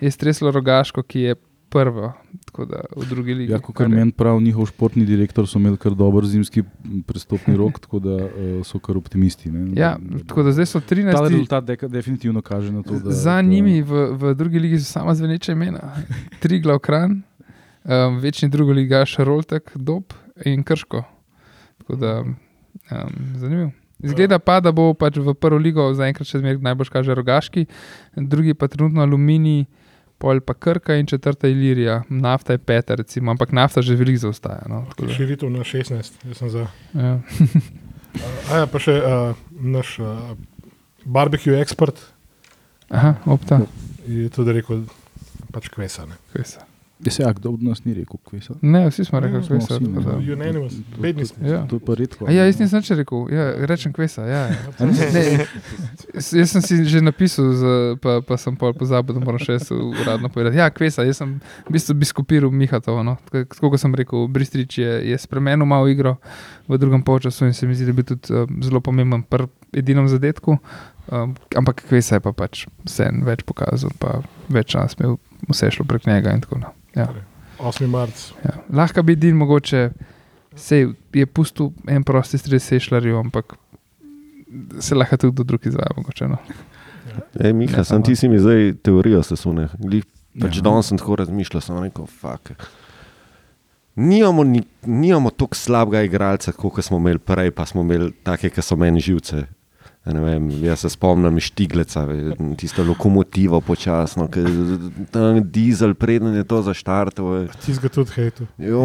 je 0.01 0.11
streslo 0.11 0.51
rogaško, 0.51 1.03
ki 1.03 1.19
je 1.19 1.35
prvo, 1.69 2.13
tako 2.45 2.65
da 2.65 2.83
v 2.97 3.05
drugi 3.09 3.33
ligi. 3.33 3.51
Ja, 3.51 3.59
kot 3.59 3.79
meni 3.87 4.11
prav, 4.11 4.41
njihov 4.41 4.65
športni 4.69 5.05
direktor 5.05 5.47
so 5.49 5.57
imeli 5.57 5.77
kar 5.77 5.95
dober 5.97 6.25
zimski 6.25 6.61
prestopni 7.07 7.55
rok, 7.57 7.79
tako 7.79 7.99
da 7.99 8.15
uh, 8.15 8.29
so 8.63 8.79
kar 8.79 8.97
optimisti. 8.97 9.49
Ne? 9.51 9.71
Ja, 9.81 9.95
tako 10.27 10.43
da 10.43 10.51
zdaj 10.51 10.65
so 10.65 10.79
Ta 10.79 10.95
13. 10.95 11.29
rezultat 11.29 11.65
deka, 11.65 11.87
definitivno 11.87 12.41
kaže 12.41 12.71
na 12.71 12.83
to, 12.83 12.99
da 12.99 13.11
Za 13.11 13.35
da- 13.35 13.41
njimi 13.41 13.81
v, 13.81 14.05
v 14.13 14.33
drugi 14.35 14.59
ligi 14.59 14.79
so 14.79 14.91
sama 14.91 15.15
zveneča 15.15 15.51
imena. 15.51 15.95
Tri 16.45 16.59
glavkran, 16.59 17.21
um, 17.83 18.19
večni 18.19 18.49
drugi 18.49 18.73
ligaš, 18.73 19.17
Roltek, 19.17 19.71
Dob 19.75 20.03
in 20.45 20.63
Krško. 20.63 21.03
Tako 21.83 21.99
da, 21.99 22.17
um, 22.23 23.15
zanimivo. 23.37 23.71
Izgleda 24.03 24.39
pa, 24.39 24.57
da 24.59 24.71
bo 24.75 24.89
pač 24.97 25.15
v 25.21 25.35
prvo 25.35 25.59
ligo 25.61 25.85
zaenkrat 25.95 26.27
še 26.27 26.41
zmeraj 26.41 26.59
najbolj 26.63 26.89
kaže 26.91 27.15
rogaški, 27.15 27.65
drugi 28.17 28.55
pa 28.55 28.67
trenutno 28.67 29.03
aluminij, 29.03 29.63
pol 30.19 30.41
pa 30.43 30.55
krka 30.55 30.97
in 30.99 31.07
četrta 31.07 31.47
ilirija. 31.51 32.01
Nafta 32.09 32.55
je 32.55 32.59
peta, 32.59 32.97
recimo, 32.99 33.31
ampak 33.31 33.51
nafta 33.55 33.83
že 33.83 33.95
veliko 33.99 34.25
zaostaja. 34.25 34.67
No, 34.71 34.83
Širitev 35.07 35.51
na 35.51 35.63
16, 35.63 36.19
jaz 36.27 36.41
sem 36.41 36.51
za. 36.51 36.67
ja. 36.93 37.19
A 38.51 38.59
ja, 38.61 38.65
pa 38.69 38.77
še 38.77 38.93
uh, 38.93 39.39
naš 39.57 39.95
uh, 40.03 40.35
barbecue 41.01 41.57
ekspert 41.57 41.97
Aha, 42.93 43.15
opta. 43.25 43.63
je 44.05 44.27
tudi 44.29 44.53
rekel, 44.53 44.83
pač 45.49 45.71
kvesane. 45.73 46.19
Kvesa. 46.29 46.67
Ja, 46.99 47.11
se, 47.11 47.23
a, 47.23 47.33
kdo 47.33 47.51
od 47.51 47.63
nas 47.63 47.81
ni 47.83 47.93
rekel, 47.93 48.15
kvesa? 48.23 48.53
Ne, 48.61 48.85
vsi 48.87 49.03
smo 49.03 49.19
rekli, 49.19 49.35
Ja, 49.35 49.47
kvesa. 49.49 49.75
ne. 49.75 50.33
Unanimous, 50.33 50.73
bedni 50.95 51.25
smo. 51.25 51.41
Ja. 51.43 51.65
To 51.67 51.75
je 51.75 51.81
pa 51.81 51.93
redko. 51.93 52.25
A 52.25 52.31
ja, 52.31 52.45
jaz 52.45 52.59
nisem 52.59 52.79
nič 52.79 52.91
rekel, 52.91 53.25
ja, 53.27 53.65
rečem 53.65 53.91
kvesa. 53.91 54.23
Ja, 54.23 54.43
ja. 54.47 54.55
Ne, 54.79 55.43
s- 56.13 56.31
jaz 56.31 56.49
sem 56.49 56.61
si 56.61 56.85
že 56.85 57.01
napisal, 57.01 57.51
z, 57.51 57.63
pa, 57.97 58.21
pa 58.21 58.37
sem 58.37 58.55
pol 58.55 58.71
pozabil, 58.71 59.11
da 59.11 59.19
moram 59.19 59.35
še 59.37 59.57
jaz 59.57 59.67
uradno 59.71 60.29
povedati. 60.29 60.55
Ja, 60.55 60.69
kvesa, 60.69 61.03
jaz 61.03 61.17
sem 61.17 61.39
v 61.65 61.71
bistvu 61.71 61.97
biskupiral 61.97 62.47
Mihatovo. 62.49 63.03
No. 63.03 63.17
Tako 63.27 63.67
kot 63.67 63.79
sem 63.79 63.91
rekel, 63.91 64.23
Bristrič 64.29 64.77
je, 64.77 64.91
je 65.03 65.17
spremenil 65.17 65.65
malo 65.65 65.87
igro 65.87 66.21
v 66.67 66.77
drugem 66.77 67.01
polčasu 67.01 67.45
in 67.45 67.53
se 67.53 67.67
mi 67.67 67.75
zdi, 67.75 67.83
da 67.83 67.91
je 67.91 67.93
bil 67.93 68.05
tudi 68.05 68.31
um, 68.31 68.61
zelo 68.61 68.79
pomemben 68.79 69.23
pri 69.23 69.49
edinem 69.73 70.07
zadetku. 70.07 70.55
Um, 71.05 71.35
ampak 71.51 71.83
kvesa 71.83 72.15
je 72.15 72.23
pa 72.23 72.31
pač 72.31 72.63
vse 72.85 73.09
več 73.25 73.43
pokazal, 73.43 73.91
pa 73.99 74.21
več 74.47 74.71
čas 74.71 74.95
imel, 74.95 75.17
vse 75.49 75.67
je 75.67 75.75
šlo 75.75 75.83
prek 75.85 76.07
njega 76.07 76.31
in 76.31 76.39
tako 76.39 76.61
naprej. 76.61 76.79
Ja. 76.95 77.07
8. 77.59 77.87
marc. 77.87 78.31
Ja. 78.43 78.51
Lahko 78.69 79.03
bi 79.03 79.15
Din 79.15 79.35
mogoče, 79.37 79.89
sej 80.55 80.87
je 81.13 81.25
pustil 81.25 81.71
en 81.87 82.03
prosti 82.03 82.37
stres 82.37 82.63
sešljarju, 82.63 83.17
ampak 83.17 83.53
se 84.79 84.95
lahko 84.95 85.17
tudi 85.17 85.35
do 85.35 85.43
drugih 85.43 85.67
izvaja. 85.67 85.93
Mogoče, 85.97 86.27
no. 86.27 86.37
Ej, 87.39 87.53
Miha, 87.53 87.77
Ja, 87.77 87.83
sem 87.83 88.03
ti 88.03 88.15
si 88.15 88.29
mi 88.29 88.39
zdaj 88.39 88.73
teorijo 88.83 89.23
sesune. 89.23 89.67
Glih, 89.79 90.05
pač 90.41 90.57
Ja. 90.57 90.61
danes 90.61 90.87
sem 90.87 90.97
tako 90.97 91.15
razmišljal, 91.15 91.61
sem 91.61 91.83
rekel, 91.83 92.05
fuck. 92.07 92.51
Nijamo, 93.95 94.43
ni, 94.43 94.63
nijamo 94.85 95.29
tako 95.29 95.55
slabega 95.55 96.01
igralca, 96.01 96.51
kot 96.51 96.83
smo 96.83 96.97
imeli 96.97 97.19
prej, 97.19 97.51
pa 97.51 97.65
smo 97.65 97.81
imeli 97.81 98.11
take, 98.23 98.49
ki 98.49 98.61
so 98.61 98.75
meni 98.75 98.99
živce. 98.99 99.43
Ja, 100.03 100.11
ne 100.11 100.19
Vem, 100.19 100.49
jaz 100.61 100.79
se 100.79 100.89
spomnim 100.89 101.39
Štigleca, 101.39 102.01
tisto 102.57 102.83
lokomotivo 102.83 103.61
počasno, 103.61 104.27
ki 104.27 104.41
tam 105.07 105.39
dizel, 105.45 105.93
preden 105.93 106.35
je 106.35 106.43
to 106.43 106.59
zaštartoval. 106.61 107.47
Ti 107.55 107.71
si 107.71 107.79
ga 107.79 107.87
tudi 107.87 108.11
hejtu. 108.11 108.47
Jo, 108.57 108.83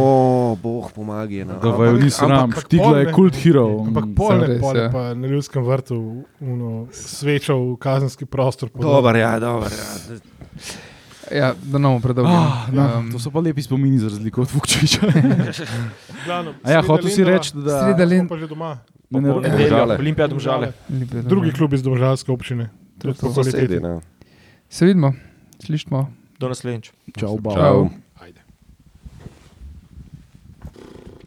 boh 0.56 0.86
pomagaj. 0.88 1.42
No. 1.44 1.58
Da 1.58 1.68
vaju 1.70 1.98
ni 1.98 2.10
sram, 2.10 2.52
štigla 2.52 2.98
je 2.98 3.12
kult 3.12 3.34
hero. 3.36 3.66
Ampak 3.82 4.04
Mm, 4.04 4.14
polne, 4.14 4.46
res, 4.46 4.60
polne 4.60 4.80
ja. 4.80 4.90
pa 4.90 5.14
na 5.14 5.26
ljudskem 5.26 5.64
vrtu, 5.64 5.98
uno, 6.40 6.86
svečo 6.92 7.56
v 7.56 7.76
kazenski 7.76 8.24
prostor. 8.24 8.70
Dobar, 8.72 9.16
ja, 9.16 9.38
dobar, 9.38 9.70
ja. 9.70 9.90
Ja, 11.30 11.52
da 11.62 11.78
ne 11.78 11.88
bomo 11.88 12.00
predolgi. 12.00 12.30
Ah, 12.32 12.66
no, 12.72 12.84
Um, 12.96 13.10
to 13.12 13.18
so 13.18 13.30
pa 13.30 13.40
lepi 13.40 13.60
spomini 13.60 13.98
za 13.98 14.08
razliko 14.08 14.40
od 14.40 14.48
Vukčeviča. 14.50 15.00
Glavno, 16.24 16.54
A 16.64 16.70
ja, 16.70 16.80
hotel 16.80 17.10
si 17.10 17.24
reči, 17.24 17.52
da 17.54 17.82
Sreda 17.82 17.96
smo 17.98 18.06
Lend- 18.06 18.28
pa 18.28 18.38
že 18.38 18.46
doma. 18.46 18.78
Ne, 19.10 19.20
ne, 19.20 19.28
Nedeljo, 19.34 19.68
Domžale. 19.68 19.96
Olimpija 19.96 20.26
domžale. 20.26 20.72
Drugi 21.24 21.46
ne. 21.48 21.52
klub 21.52 21.72
iz 21.72 21.82
domžalske 21.82 22.32
občine. 22.32 22.70
To 22.98 23.08
je 23.08 23.14
Sosedi, 23.14 23.34
kvaliteti. 23.34 23.80
ne. 23.80 24.00
Se 24.68 24.86
vidimo, 24.86 25.12
slišimo. 25.64 26.12
Do 26.38 26.48
naslednjič. 26.48 26.92
Čau, 27.18 27.38
bau. 27.38 27.54
Čau. 27.54 27.88